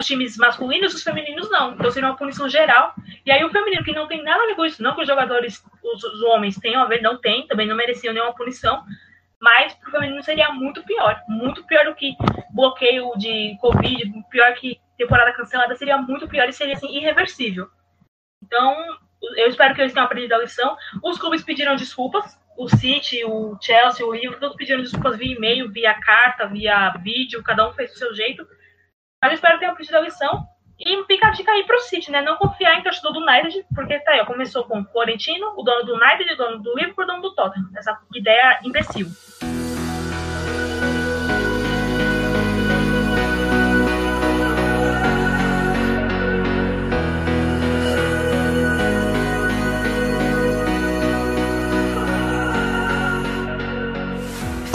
os 0.00 0.06
times 0.06 0.36
masculinos 0.36 0.92
e 0.92 0.96
os 0.96 1.02
femininos 1.02 1.50
não. 1.50 1.74
Então 1.74 1.90
seria 1.90 2.08
uma 2.08 2.16
punição 2.16 2.48
geral. 2.48 2.94
E 3.24 3.30
aí 3.30 3.44
o 3.44 3.50
feminino, 3.50 3.84
que 3.84 3.92
não 3.92 4.08
tem 4.08 4.22
nada 4.22 4.42
a 4.42 4.46
ver 4.46 4.56
com 4.56 4.64
isso, 4.64 4.82
não 4.82 4.94
que 4.94 5.02
os 5.02 5.06
jogadores, 5.06 5.62
os, 5.82 6.02
os 6.02 6.22
homens 6.22 6.58
tenham 6.58 6.82
a 6.82 6.86
ver, 6.86 7.00
não 7.00 7.18
tem, 7.20 7.46
também 7.46 7.66
não 7.66 7.76
mereciam 7.76 8.12
nenhuma 8.12 8.34
punição. 8.34 8.84
Mas 9.40 9.74
pro 9.74 9.90
feminino 9.90 10.22
seria 10.22 10.50
muito 10.50 10.82
pior. 10.84 11.20
Muito 11.28 11.64
pior 11.64 11.84
do 11.84 11.94
que 11.94 12.16
bloqueio 12.52 13.12
de 13.16 13.56
Covid, 13.60 14.12
pior 14.30 14.54
que 14.54 14.80
temporada 14.96 15.32
cancelada, 15.32 15.74
seria 15.76 15.98
muito 15.98 16.28
pior 16.28 16.48
e 16.48 16.52
seria 16.52 16.74
assim, 16.74 16.96
irreversível. 16.96 17.68
Então, 18.42 18.74
eu 19.36 19.48
espero 19.48 19.74
que 19.74 19.80
eles 19.80 19.92
tenham 19.92 20.06
aprendido 20.06 20.34
a 20.34 20.38
lição. 20.38 20.76
Os 21.02 21.18
clubes 21.18 21.42
pediram 21.42 21.76
desculpas, 21.76 22.38
o 22.56 22.68
City, 22.68 23.24
o 23.24 23.56
Chelsea, 23.60 24.06
o 24.06 24.12
Liverpool, 24.12 24.40
todos 24.40 24.56
pediram 24.56 24.82
desculpas 24.82 25.16
via 25.16 25.34
e-mail, 25.34 25.70
via 25.70 25.94
carta, 25.94 26.46
via 26.46 26.90
vídeo, 27.02 27.42
cada 27.42 27.68
um 27.68 27.72
fez 27.72 27.92
do 27.92 27.98
seu 27.98 28.14
jeito. 28.14 28.46
Mas 29.22 29.32
eu 29.32 29.34
espero 29.34 29.54
que 29.54 29.60
tenham 29.60 29.74
pedido 29.74 29.96
a 29.96 30.00
lição. 30.00 30.46
E 30.78 31.04
fica 31.04 31.28
a 31.28 31.30
dica 31.30 31.52
aí 31.52 31.64
pro 31.64 31.78
City, 31.80 32.10
né? 32.10 32.20
Não 32.20 32.36
confiar 32.36 32.78
em 32.78 32.82
torcedor 32.82 33.12
do 33.12 33.20
United, 33.20 33.64
porque 33.74 33.98
tá 34.00 34.10
aí, 34.10 34.20
ó, 34.20 34.24
começou 34.26 34.64
com 34.64 34.80
o 34.80 34.84
Florentino, 34.86 35.54
o 35.56 35.62
dono 35.62 35.84
do 35.84 35.94
United, 35.94 36.32
o 36.32 36.36
dono 36.36 36.62
do 36.62 36.74
Liverpool, 36.74 37.04
o 37.04 37.06
dono 37.06 37.22
do 37.22 37.34
Tottenham. 37.34 37.70
Essa 37.76 37.96
ideia 38.12 38.58
imbecil. 38.64 39.06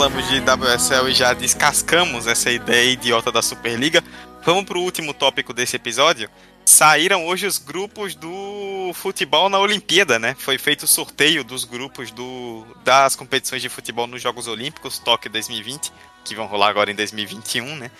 Falamos 0.00 0.26
de 0.28 0.40
WSL 0.40 1.10
e 1.10 1.12
já 1.12 1.34
descascamos 1.34 2.26
essa 2.26 2.50
ideia 2.50 2.90
idiota 2.90 3.30
da 3.30 3.42
Superliga, 3.42 4.02
vamos 4.42 4.64
para 4.64 4.78
o 4.78 4.80
último 4.80 5.12
tópico 5.12 5.52
desse 5.52 5.76
episódio. 5.76 6.30
Saíram 6.64 7.26
hoje 7.26 7.46
os 7.46 7.58
grupos 7.58 8.14
do 8.14 8.92
futebol 8.94 9.50
na 9.50 9.58
Olimpíada, 9.58 10.18
né? 10.18 10.34
Foi 10.38 10.56
feito 10.56 10.84
o 10.84 10.86
sorteio 10.86 11.44
dos 11.44 11.66
grupos 11.66 12.10
do, 12.12 12.64
das 12.82 13.14
competições 13.14 13.60
de 13.60 13.68
futebol 13.68 14.06
nos 14.06 14.22
Jogos 14.22 14.48
Olímpicos, 14.48 14.98
Tóquio 14.98 15.30
2020, 15.30 15.92
que 16.24 16.34
vão 16.34 16.46
rolar 16.46 16.68
agora 16.68 16.90
em 16.90 16.94
2021, 16.94 17.76
né? 17.76 17.90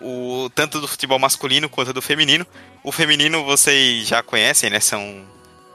O, 0.00 0.50
tanto 0.56 0.80
do 0.80 0.88
futebol 0.88 1.20
masculino 1.20 1.68
quanto 1.68 1.92
do 1.92 2.02
feminino. 2.02 2.44
O 2.82 2.90
feminino 2.90 3.44
vocês 3.44 4.08
já 4.08 4.24
conhecem, 4.24 4.70
né? 4.70 4.80
São 4.80 5.24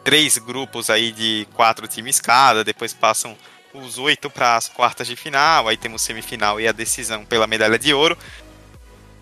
três 0.04 0.38
grupos 0.38 0.90
aí 0.90 1.14
de 1.14 1.48
quatro 1.54 1.88
times 1.88 2.20
cada, 2.20 2.66
depois 2.66 2.94
passam 2.94 3.38
os 3.74 3.98
oito 3.98 4.30
para 4.30 4.56
as 4.56 4.68
quartas 4.68 5.08
de 5.08 5.16
final, 5.16 5.68
aí 5.68 5.78
temos 5.78 6.02
semifinal 6.02 6.60
e 6.60 6.68
a 6.68 6.72
decisão 6.72 7.26
pela 7.26 7.48
medalha 7.48 7.78
de 7.78 7.94
ouro. 7.94 8.18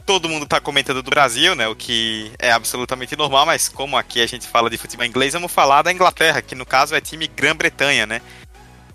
Todo 0.06 0.30
mundo 0.30 0.44
está 0.44 0.62
comentando 0.62 1.04
do 1.04 1.10
Brasil, 1.10 1.54
né? 1.54 1.68
O 1.68 1.76
que 1.76 2.32
é 2.40 2.52
absolutamente 2.52 3.16
normal, 3.18 3.46
mas 3.46 3.68
como 3.68 3.98
aqui 3.98 4.22
a 4.22 4.28
gente 4.28 4.48
fala 4.48 4.70
de 4.70 4.78
futebol 4.78 5.06
inglês, 5.06 5.34
vamos 5.34 5.52
falar 5.52 5.82
da 5.82 5.92
Inglaterra, 5.92 6.42
que 6.42 6.56
no 6.56 6.66
caso 6.66 6.96
é 6.96 7.02
time 7.02 7.28
Grã-Bretanha, 7.28 8.06
né? 8.06 8.22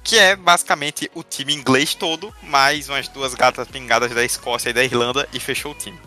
Que 0.03 0.19
é 0.19 0.35
basicamente 0.35 1.11
o 1.15 1.23
time 1.23 1.55
inglês 1.55 1.95
todo, 1.95 2.35
mais 2.43 2.88
umas 2.88 3.09
duas 3.09 3.35
gatas 3.35 3.69
pingadas 3.69 4.11
da 4.12 4.25
Escócia 4.25 4.71
e 4.71 4.73
da 4.73 4.83
Irlanda 4.83 5.29
e 5.33 5.38
fechou 5.38 5.73
o 5.73 5.75
time. 5.75 6.01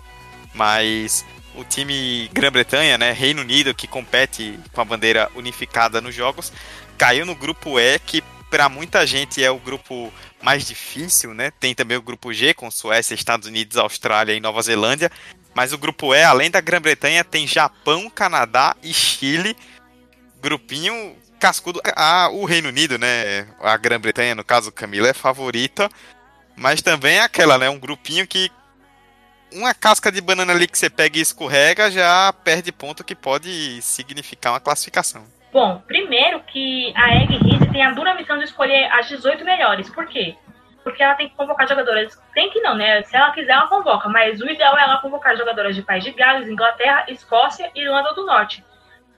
Mas 0.54 1.24
o 1.54 1.64
time 1.64 2.30
Grã-Bretanha, 2.34 2.98
né, 2.98 3.12
Reino 3.12 3.42
Unido, 3.42 3.76
que 3.76 3.88
compete 3.88 4.60
com 4.74 4.82
a 4.82 4.86
bandeira 4.86 5.30
unificada 5.36 6.02
nos 6.02 6.16
jogos, 6.16 6.52
caiu 6.98 7.26
no 7.26 7.36
grupo 7.36 7.80
E, 7.80 8.00
que 8.00 8.24
para 8.50 8.70
muita 8.70 9.06
gente 9.06 9.44
é 9.44 9.50
o 9.50 9.60
grupo 9.60 10.12
mais 10.42 10.66
difícil, 10.66 11.34
né? 11.34 11.52
Tem 11.52 11.74
também 11.74 11.98
o 11.98 12.02
grupo 12.02 12.34
G 12.34 12.54
com 12.54 12.70
Suécia, 12.70 13.16
Estados 13.16 13.48
Unidos, 13.48 13.78
Austrália 13.78 14.34
e 14.34 14.40
Nova 14.40 14.62
Zelândia. 14.62 15.12
Mas 15.54 15.74
o 15.74 15.78
grupo 15.78 16.14
E, 16.14 16.24
além 16.24 16.52
da 16.52 16.62
Grã-Bretanha, 16.62 17.24
tem 17.24 17.48
Japão, 17.48 18.10
Canadá 18.10 18.76
e 18.84 18.94
Chile. 18.94 19.56
Grupinho 20.42 21.16
cascudo. 21.40 21.82
Ah, 21.96 22.30
o 22.32 22.46
Reino 22.46 22.70
Unido, 22.70 22.98
né? 22.98 23.48
A 23.62 23.78
Grã-Bretanha, 23.78 24.36
no 24.36 24.44
caso, 24.44 24.72
Camila, 24.72 25.08
é 25.08 25.14
favorita. 25.14 25.90
Mas 26.56 26.82
também 26.82 27.18
é 27.18 27.22
aquela, 27.22 27.58
né? 27.58 27.70
Um 27.70 27.80
grupinho 27.80 28.28
que. 28.28 28.52
Uma 29.52 29.74
casca 29.74 30.12
de 30.12 30.20
banana 30.20 30.52
ali 30.52 30.68
que 30.68 30.78
você 30.78 30.90
pega 30.90 31.18
e 31.18 31.22
escorrega 31.22 31.90
já 31.90 32.34
perde 32.44 32.72
ponto 32.72 33.04
que 33.04 33.16
pode 33.16 33.82
significar 33.82 34.52
uma 34.52 34.60
classificação. 34.60 35.26
Bom, 35.56 35.82
primeiro 35.88 36.42
que 36.42 36.94
a 36.98 37.16
Egg 37.16 37.38
Rizzi 37.38 37.72
tem 37.72 37.82
a 37.82 37.92
dura 37.92 38.14
missão 38.14 38.38
de 38.38 38.44
escolher 38.44 38.92
as 38.92 39.08
18 39.08 39.46
melhores. 39.46 39.90
Por 39.90 40.06
quê? 40.06 40.36
Porque 40.84 41.02
ela 41.02 41.16
tem 41.16 41.30
que 41.30 41.36
convocar 41.38 41.66
jogadoras. 41.66 42.22
Tem 42.34 42.50
que 42.50 42.60
não, 42.60 42.76
né? 42.76 43.02
Se 43.04 43.16
ela 43.16 43.32
quiser, 43.32 43.54
ela 43.54 43.68
convoca. 43.68 44.10
Mas 44.10 44.42
o 44.42 44.50
ideal 44.50 44.78
é 44.78 44.84
ela 44.84 44.98
convocar 44.98 45.38
jogadoras 45.38 45.74
de 45.74 45.82
País 45.82 46.04
de 46.04 46.12
Gales, 46.12 46.50
Inglaterra, 46.50 47.06
Escócia 47.08 47.72
e 47.74 47.84
Irlanda 47.84 48.14
do 48.14 48.26
Norte. 48.26 48.66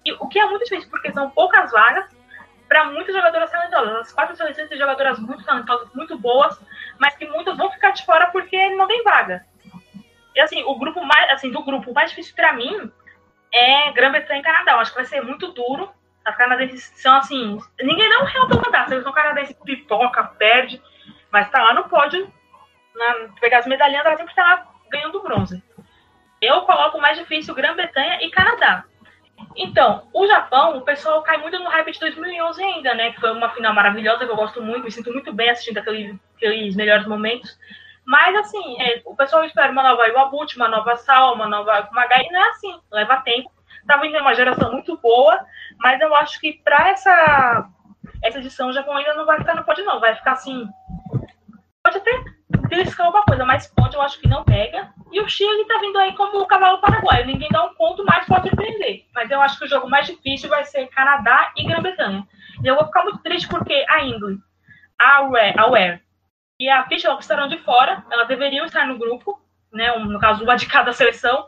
E 0.05 0.13
o 0.13 0.27
que 0.27 0.37
é 0.37 0.45
muito 0.45 0.63
difícil, 0.65 0.87
porque 0.91 1.11
são 1.11 1.27
poucas 1.31 1.71
vagas 1.71 2.05
para 2.67 2.85
muitas 2.85 3.15
jogadoras 3.15 3.49
talentosas. 3.49 4.01
As 4.01 4.13
quatro 4.13 4.35
seleções 4.35 4.69
têm 4.69 4.77
jogadoras 4.77 5.17
muito 5.17 5.43
talentosas, 5.43 5.91
muito 5.95 6.19
boas, 6.19 6.55
mas 6.99 7.15
que 7.15 7.27
muitas 7.27 7.57
vão 7.57 7.71
ficar 7.71 7.89
de 7.89 8.05
fora 8.05 8.27
porque 8.27 8.75
não 8.75 8.85
tem 8.85 9.03
vaga. 9.03 9.43
E 10.35 10.39
assim, 10.39 10.61
o 10.65 10.77
grupo 10.77 11.03
mais, 11.03 11.31
assim, 11.31 11.49
do 11.49 11.63
grupo 11.63 11.91
mais 11.95 12.11
difícil 12.11 12.35
para 12.35 12.53
mim 12.53 12.91
é 13.51 13.91
Grã-Bretanha 13.93 14.41
e 14.41 14.43
Canadá. 14.43 14.73
Eu 14.73 14.79
acho 14.81 14.91
que 14.91 14.97
vai 14.97 15.05
ser 15.05 15.23
muito 15.23 15.51
duro. 15.51 15.96
As 16.27 16.35
canadenses 16.35 16.91
são 16.95 17.15
assim. 17.15 17.57
Ninguém 17.81 18.09
dá 18.09 18.19
um 18.19 18.25
real 18.25 18.47
pra 18.47 18.57
mandar. 18.57 18.83
A 18.83 18.87
seleção 18.89 19.13
canadense 19.13 19.55
pipoca, 19.63 20.25
perde, 20.37 20.81
mas 21.31 21.49
tá 21.49 21.63
lá 21.63 21.73
no 21.73 21.87
pódio. 21.87 22.29
Na, 22.93 23.29
pegar 23.39 23.59
as 23.59 23.65
medalhinhas, 23.65 24.05
ela 24.05 24.17
sempre 24.17 24.35
tá 24.35 24.43
lá 24.43 24.67
ganhando 24.91 25.23
bronze. 25.23 25.63
Eu 26.41 26.63
coloco 26.63 26.99
mais 26.99 27.17
difícil 27.17 27.55
Grã-Bretanha 27.55 28.19
e 28.21 28.29
Canadá. 28.29 28.83
Então, 29.55 30.09
o 30.13 30.27
Japão, 30.27 30.77
o 30.77 30.81
pessoal 30.81 31.21
cai 31.23 31.37
muito 31.37 31.57
no 31.59 31.69
hype 31.69 31.93
de 31.93 31.99
2011 31.99 32.61
ainda, 32.61 32.93
né? 32.93 33.13
Que 33.13 33.21
foi 33.21 33.31
uma 33.31 33.49
final 33.51 33.73
maravilhosa, 33.73 34.25
que 34.25 34.31
eu 34.31 34.35
gosto 34.35 34.61
muito, 34.61 34.83
me 34.83 34.91
sinto 34.91 35.13
muito 35.13 35.31
bem 35.31 35.49
assistindo 35.49 35.77
aqueles, 35.77 36.13
aqueles 36.35 36.75
melhores 36.75 37.07
momentos. 37.07 37.57
Mas, 38.05 38.35
assim, 38.35 38.81
é, 38.81 39.01
o 39.05 39.15
pessoal 39.15 39.45
espera 39.45 39.71
uma 39.71 39.83
nova 39.83 40.07
Iwabuchi, 40.09 40.57
uma 40.57 40.67
nova 40.67 40.97
Sal, 40.97 41.35
uma 41.35 41.47
nova 41.47 41.87
Magai, 41.93 42.27
não 42.29 42.43
é 42.43 42.49
assim, 42.49 42.77
leva 42.91 43.21
tempo. 43.21 43.49
Tá 43.87 43.97
vindo 43.97 44.17
uma 44.19 44.35
geração 44.35 44.71
muito 44.71 44.97
boa, 44.97 45.39
mas 45.79 45.99
eu 46.01 46.13
acho 46.15 46.39
que 46.39 46.53
para 46.63 46.89
essa, 46.89 47.69
essa 48.23 48.39
edição 48.39 48.73
Japão 48.73 48.95
ainda 48.95 49.15
não 49.15 49.25
vai 49.25 49.39
ficar 49.39 49.55
no 49.55 49.63
pódio, 49.63 49.85
não. 49.85 49.99
Vai 49.99 50.15
ficar 50.15 50.33
assim. 50.33 50.67
Pode 51.83 51.97
até 51.97 52.11
beliscar 52.67 53.05
alguma 53.05 53.23
coisa, 53.23 53.45
mas 53.45 53.67
pode 53.67 53.95
eu 53.95 54.01
acho 54.01 54.19
que 54.19 54.27
não 54.27 54.43
pega. 54.43 54.91
E 55.11 55.21
o 55.21 55.27
Chile 55.27 55.65
tá 55.65 55.79
vindo 55.79 55.97
aí 55.97 56.13
como 56.15 56.39
o 56.39 56.45
cavalo 56.45 56.79
paraguaio. 56.79 57.25
Ninguém 57.25 57.49
dá 57.49 57.63
um 57.63 57.73
ponto, 57.75 58.03
mas 58.05 58.25
pode 58.25 58.49
surpreender. 58.49 59.05
Mas 59.13 59.31
eu 59.31 59.41
acho 59.41 59.57
que 59.57 59.65
o 59.65 59.69
jogo 59.69 59.89
mais 59.89 60.05
difícil 60.05 60.49
vai 60.49 60.63
ser 60.65 60.87
Canadá 60.87 61.51
e 61.55 61.65
Grã-Bretanha. 61.65 62.27
E 62.63 62.67
eu 62.67 62.75
vou 62.75 62.85
ficar 62.85 63.03
muito 63.03 63.19
triste 63.19 63.47
porque 63.47 63.85
a 63.89 64.03
Ingrid, 64.03 64.39
a 64.99 65.21
Ware, 65.23 65.53
a 65.57 65.67
Ware 65.67 66.01
e 66.59 66.69
a 66.69 66.85
Fishlock 66.87 67.21
estarão 67.21 67.47
de 67.47 67.57
fora. 67.59 68.03
Elas 68.11 68.27
deveriam 68.27 68.65
estar 68.65 68.85
no 68.85 68.97
grupo, 68.97 69.39
né? 69.71 69.95
No 69.97 70.19
caso, 70.19 70.43
uma 70.43 70.55
de 70.55 70.65
cada 70.65 70.91
seleção. 70.91 71.47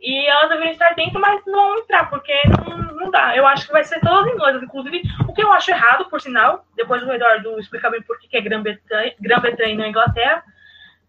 E 0.00 0.26
elas 0.26 0.48
deveriam 0.48 0.72
estar 0.72 0.94
dentro, 0.94 1.20
mas 1.20 1.44
não 1.46 1.68
vão 1.68 1.78
entrar, 1.78 2.08
porque 2.08 2.32
não, 2.48 2.78
não 2.94 3.10
dá. 3.10 3.36
Eu 3.36 3.46
acho 3.46 3.66
que 3.66 3.72
vai 3.72 3.84
ser 3.84 4.00
todas 4.00 4.32
inglesas, 4.32 4.62
inclusive, 4.62 5.02
o 5.28 5.32
que 5.32 5.42
eu 5.42 5.52
acho 5.52 5.70
errado, 5.70 6.08
por 6.08 6.20
sinal, 6.20 6.64
depois 6.74 7.02
o 7.02 7.12
Eduardo 7.12 7.58
explicar 7.58 7.90
bem 7.90 8.02
por 8.02 8.18
que 8.18 8.34
é 8.34 8.40
Grã-Bretanha 8.40 9.14
Grã 9.20 9.40
e 9.66 9.76
não 9.76 9.86
Inglaterra, 9.86 10.42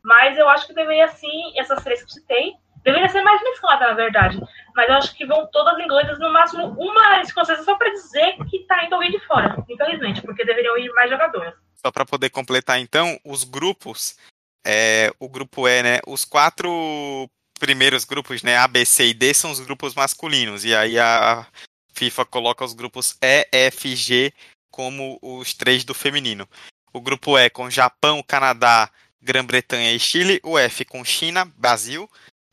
mas 0.04 0.38
eu 0.38 0.50
acho 0.50 0.68
que 0.68 0.74
deveria 0.74 1.08
sim, 1.08 1.54
essas 1.58 1.82
três 1.84 2.00
que 2.00 2.10
eu 2.10 2.14
citei, 2.14 2.54
deveria 2.84 3.08
ser 3.08 3.22
mais 3.22 3.42
mesclada, 3.42 3.88
na 3.88 3.94
verdade. 3.94 4.40
Mas 4.76 4.90
eu 4.90 4.96
acho 4.96 5.16
que 5.16 5.26
vão 5.26 5.48
todas 5.52 5.80
inglesas, 5.80 6.20
no 6.20 6.32
máximo 6.34 6.76
uma 6.78 7.22
escocesa, 7.22 7.64
só 7.64 7.76
para 7.76 7.92
dizer 7.92 8.36
que 8.50 8.58
está 8.58 8.84
indo 8.84 8.96
alguém 8.96 9.12
de 9.12 9.20
fora, 9.20 9.64
infelizmente, 9.70 10.22
porque 10.22 10.44
deveriam 10.44 10.78
ir 10.78 10.92
mais 10.94 11.10
jogadoras. 11.10 11.54
Só 11.76 11.92
para 11.92 12.06
poder 12.06 12.30
completar, 12.30 12.80
então, 12.80 13.18
os 13.24 13.44
grupos, 13.44 14.18
é, 14.66 15.12
o 15.20 15.30
grupo 15.30 15.68
E, 15.68 15.82
né, 15.82 16.00
os 16.08 16.26
quatro 16.26 17.30
primeiros 17.62 18.04
grupos, 18.04 18.42
né, 18.42 18.58
A, 18.58 18.68
B, 18.68 18.84
C 18.84 19.10
e 19.10 19.14
D, 19.14 19.36
são 19.36 19.52
os 19.52 19.60
grupos 19.60 19.94
masculinos. 19.94 20.66
E 20.66 20.74
aí 20.76 20.98
a 20.98 21.46
FIFA 21.94 22.26
coloca 22.26 22.66
os 22.66 22.74
grupos 22.74 23.16
E, 23.22 23.48
F, 23.52 23.96
G 23.96 24.34
como 24.72 25.20
os 25.22 25.54
três 25.54 25.84
do 25.84 25.94
feminino. 25.94 26.50
O 26.92 27.00
grupo 27.00 27.38
E 27.38 27.52
com 27.52 27.70
Japão, 27.70 28.24
Canadá, 28.24 28.90
Grã-Bretanha 29.22 29.94
e 29.94 30.00
Chile. 30.00 30.40
O 30.44 30.58
F 30.58 30.84
com 30.86 31.06
China, 31.06 31.46
Brasil, 31.56 32.10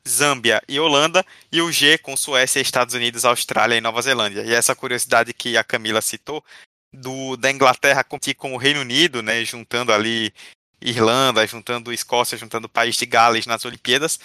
Zâmbia 0.07 0.63
e 0.69 0.79
Holanda. 0.79 1.25
E 1.51 1.63
o 1.63 1.73
G 1.73 1.97
com 1.97 2.15
Suécia, 2.15 2.61
Estados 2.61 2.95
Unidos, 2.95 3.25
Austrália 3.25 3.77
e 3.77 3.81
Nova 3.81 4.03
Zelândia. 4.03 4.43
E 4.43 4.53
essa 4.53 4.77
curiosidade 4.77 5.33
que 5.33 5.57
a 5.57 5.65
Camila 5.65 6.03
citou, 6.03 6.45
do, 6.93 7.35
da 7.37 7.51
Inglaterra 7.51 8.05
com 8.05 8.53
o 8.53 8.59
Reino 8.59 8.81
Unido, 8.81 9.23
né, 9.23 9.43
juntando 9.45 9.93
ali 9.93 10.33
Irlanda, 10.81 11.47
juntando 11.47 11.93
Escócia, 11.93 12.39
juntando 12.39 12.67
o 12.67 12.71
país 12.71 12.97
de 12.97 13.07
Gales 13.07 13.47
nas 13.47 13.65
Olimpíadas, 13.65 14.19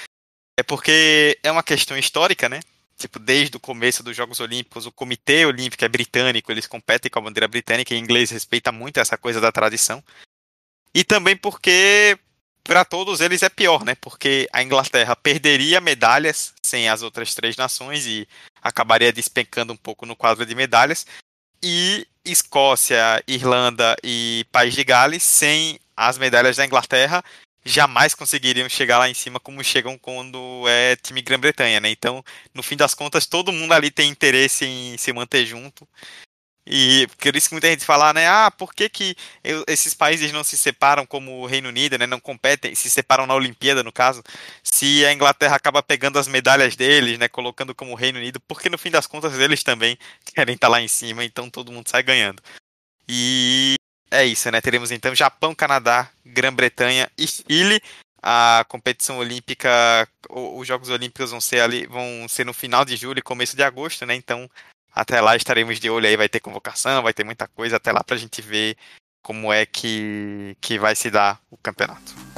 é 0.58 0.64
porque 0.64 1.38
é 1.44 1.52
uma 1.52 1.64
questão 1.64 1.98
histórica, 1.98 2.48
né? 2.48 2.60
Tipo, 2.98 3.20
desde 3.20 3.58
o 3.58 3.60
começo 3.60 4.04
dos 4.04 4.16
Jogos 4.16 4.40
Olímpicos, 4.40 4.86
o 4.86 4.92
Comitê 4.92 5.46
Olímpico 5.46 5.84
é 5.84 5.90
britânico, 5.90 6.52
eles 6.52 6.68
competem 6.68 7.10
com 7.10 7.20
a 7.20 7.24
bandeira 7.24 7.48
britânica, 7.48 7.94
e 7.94 7.98
inglês 7.98 8.30
respeita 8.30 8.72
muito 8.72 9.00
essa 9.00 9.18
coisa 9.18 9.42
da 9.42 9.52
tradição. 9.52 10.04
E 10.94 11.04
também 11.04 11.36
porque, 11.36 12.18
para 12.64 12.86
todos 12.86 13.20
eles, 13.20 13.42
é 13.42 13.50
pior, 13.50 13.84
né? 13.84 13.96
Porque 13.96 14.48
a 14.54 14.62
Inglaterra 14.62 15.16
perderia 15.16 15.82
medalhas 15.82 16.54
sem 16.62 16.88
as 16.88 17.02
outras 17.02 17.34
três 17.34 17.58
nações 17.58 18.06
e 18.06 18.28
acabaria 18.62 19.12
despencando 19.12 19.74
um 19.74 19.78
pouco 19.78 20.06
no 20.06 20.16
quadro 20.16 20.46
de 20.46 20.54
medalhas. 20.54 21.06
E 21.62 22.08
Escócia, 22.24 23.24
Irlanda 23.28 23.96
e 24.04 24.46
País 24.52 24.76
de 24.76 24.84
Gales 24.84 25.24
sem 25.24 25.80
as 25.98 26.18
medalhas 26.18 26.58
da 26.58 26.66
Inglaterra 26.66 27.24
jamais 27.66 28.14
conseguiriam 28.16 28.68
chegar 28.70 28.98
lá 29.00 29.10
em 29.10 29.14
cima 29.14 29.40
como 29.40 29.64
chegam 29.64 29.98
quando 29.98 30.66
é 30.68 30.96
time 30.98 31.22
Grã-Bretanha, 31.22 31.80
né? 31.80 31.90
Então, 31.90 32.24
no 32.54 32.64
fim 32.64 32.76
das 32.76 32.94
contas, 32.94 33.26
todo 33.26 33.52
mundo 33.54 33.74
ali 33.74 33.90
tem 33.92 34.10
interesse 34.10 34.66
em 34.66 34.98
se 34.98 35.14
manter 35.14 35.46
junto. 35.46 35.88
E 36.66 37.08
por 37.18 37.36
isso 37.36 37.50
que 37.50 37.56
muita 37.56 37.68
gente 37.68 37.84
fala, 37.84 38.14
né? 38.14 38.28
Ah, 38.28 38.50
por 38.50 38.74
que, 38.74 38.88
que 38.88 39.16
eu, 39.44 39.66
esses 39.68 39.94
países 39.94 40.32
não 40.32 40.44
se 40.46 40.58
separam 40.58 41.06
como 41.06 41.42
o 41.42 41.46
Reino 41.46 41.68
Unido, 41.70 41.98
né? 41.98 42.08
Não 42.08 42.20
competem, 42.22 42.74
se 42.74 42.90
separam 42.90 43.28
na 43.28 43.36
Olimpíada, 43.36 43.84
no 43.84 43.92
caso. 43.92 44.24
Se 44.64 45.06
a 45.06 45.12
Inglaterra 45.12 45.58
acaba 45.58 45.84
pegando 45.84 46.18
as 46.18 46.28
medalhas 46.28 46.76
deles, 46.76 47.20
né? 47.20 47.28
Colocando 47.28 47.76
como 47.76 47.96
Reino 47.96 48.20
Unido, 48.20 48.40
porque 48.42 48.70
no 48.70 48.78
fim 48.78 48.90
das 48.90 49.08
contas 49.08 49.38
eles 49.40 49.62
também 49.64 49.98
querem 50.34 50.56
estar 50.56 50.70
lá 50.70 50.82
em 50.82 50.88
cima, 50.88 51.24
então 51.26 51.50
todo 51.50 51.72
mundo 51.72 51.90
sai 51.90 52.02
ganhando. 52.04 52.42
E 53.08 53.76
é 54.14 54.26
isso, 54.26 54.50
né? 54.52 54.62
Teremos 54.62 54.92
então 54.92 55.16
Japão, 55.16 55.56
Canadá, 55.56 56.10
Grã-Bretanha 56.26 57.10
e 57.18 57.28
Chile. 57.28 57.82
A 58.22 58.64
competição 58.70 59.18
olímpica, 59.18 59.70
os 60.30 60.66
Jogos 60.66 60.90
Olímpicos 60.90 61.32
vão 61.32 61.42
ser 61.42 61.60
ali, 61.60 61.86
vão 61.88 62.26
ser 62.30 62.46
no 62.46 62.54
final 62.54 62.86
de 62.86 62.96
julho 62.96 63.20
e 63.20 63.22
começo 63.22 63.56
de 63.56 63.64
agosto, 63.64 64.06
né? 64.06 64.16
Então 64.16 64.50
até 64.94 65.20
lá 65.20 65.36
estaremos 65.36 65.80
de 65.80 65.90
olho 65.90 66.08
aí, 66.08 66.16
vai 66.16 66.30
ter 66.30 66.40
convocação, 66.40 67.02
vai 67.02 67.14
ter 67.14 67.24
muita 67.24 67.48
coisa 67.48 67.78
até 67.78 67.92
lá 67.92 68.04
para 68.04 68.16
a 68.16 68.20
gente 68.20 68.42
ver 68.42 68.78
como 69.22 69.52
é 69.52 69.66
que, 69.66 70.56
que 70.62 70.78
vai 70.78 70.96
se 70.96 71.10
dar 71.10 71.42
o 71.50 71.58
campeonato. 71.58 72.33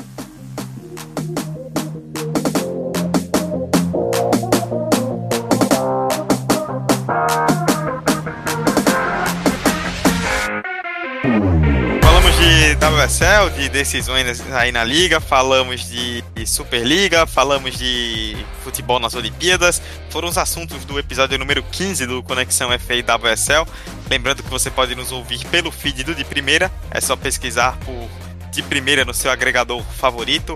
WSL, 12.85 13.49
de 13.57 13.67
decisões 13.67 14.43
aí 14.51 14.71
na 14.71 14.83
liga, 14.83 15.19
falamos 15.19 15.89
de 15.89 16.23
Superliga, 16.45 17.25
falamos 17.25 17.75
de 17.75 18.37
futebol 18.63 18.99
nas 18.99 19.15
Olimpíadas. 19.15 19.81
Foram 20.11 20.27
os 20.27 20.37
assuntos 20.37 20.85
do 20.85 20.99
episódio 20.99 21.35
número 21.39 21.63
15 21.63 22.05
do 22.05 22.21
Conexão 22.21 22.69
e 22.71 22.75
WSL. 22.75 23.67
Lembrando 24.07 24.43
que 24.43 24.49
você 24.51 24.69
pode 24.69 24.93
nos 24.93 25.11
ouvir 25.11 25.43
pelo 25.47 25.71
feed 25.71 26.03
do 26.03 26.13
De 26.13 26.23
Primeira, 26.23 26.71
é 26.91 27.01
só 27.01 27.15
pesquisar 27.15 27.75
por 27.79 28.07
De 28.51 28.61
Primeira 28.61 29.03
no 29.03 29.15
seu 29.15 29.31
agregador 29.31 29.81
favorito. 29.81 30.55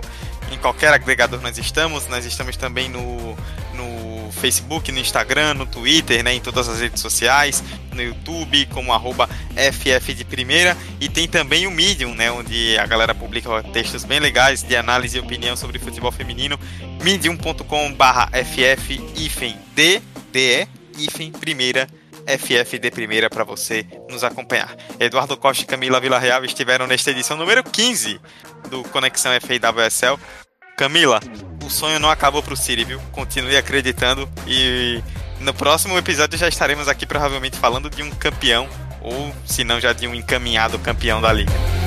Em 0.52 0.56
qualquer 0.56 0.94
agregador 0.94 1.40
nós 1.40 1.58
estamos, 1.58 2.06
nós 2.06 2.24
estamos 2.24 2.56
também 2.56 2.88
no, 2.88 3.36
no 3.74 4.09
Facebook, 4.32 4.90
no 4.92 4.98
Instagram, 4.98 5.54
no 5.54 5.66
Twitter, 5.66 6.22
né, 6.22 6.34
em 6.34 6.40
todas 6.40 6.68
as 6.68 6.80
redes 6.80 7.00
sociais, 7.00 7.62
no 7.92 8.02
YouTube, 8.02 8.66
como 8.66 8.92
arroba 8.92 9.28
FF 9.54 10.14
de 10.14 10.24
primeira, 10.24 10.76
e 11.00 11.08
tem 11.08 11.28
também 11.28 11.66
o 11.66 11.70
Medium, 11.70 12.14
né, 12.14 12.30
onde 12.30 12.78
a 12.78 12.86
galera 12.86 13.14
publica 13.14 13.62
textos 13.72 14.04
bem 14.04 14.20
legais 14.20 14.62
de 14.62 14.76
análise 14.76 15.16
e 15.16 15.20
opinião 15.20 15.56
sobre 15.56 15.78
futebol 15.78 16.12
feminino, 16.12 16.58
medium.com 17.02 17.92
barra 17.92 18.30
FF 18.32 18.98
D, 19.74 20.02
hífen 20.98 21.32
primeira, 21.32 21.88
FF 22.26 22.78
de 22.78 22.90
primeira 22.90 23.28
para 23.28 23.44
você 23.44 23.86
nos 24.08 24.22
acompanhar. 24.22 24.76
Eduardo 24.98 25.36
Costa 25.36 25.64
e 25.64 25.66
Camila 25.66 26.00
Villarreal 26.00 26.44
estiveram 26.44 26.86
nesta 26.86 27.10
edição 27.10 27.36
número 27.36 27.64
15 27.64 28.20
do 28.68 28.82
Conexão 28.84 29.32
FAWSL. 29.40 30.18
Camila, 30.76 31.20
o 31.70 31.72
sonho 31.72 32.00
não 32.00 32.10
acabou 32.10 32.42
pro 32.42 32.56
Siri, 32.56 32.84
viu? 32.84 33.00
Continue 33.12 33.56
acreditando 33.56 34.28
e 34.46 35.00
no 35.38 35.54
próximo 35.54 35.96
episódio 35.96 36.36
já 36.36 36.48
estaremos 36.48 36.88
aqui 36.88 37.06
provavelmente 37.06 37.56
falando 37.56 37.88
de 37.88 38.02
um 38.02 38.10
campeão 38.10 38.68
ou 39.00 39.32
se 39.46 39.62
não 39.62 39.80
já 39.80 39.92
de 39.92 40.06
um 40.06 40.14
encaminhado 40.14 40.78
campeão 40.80 41.20
da 41.20 41.32
liga. 41.32 41.79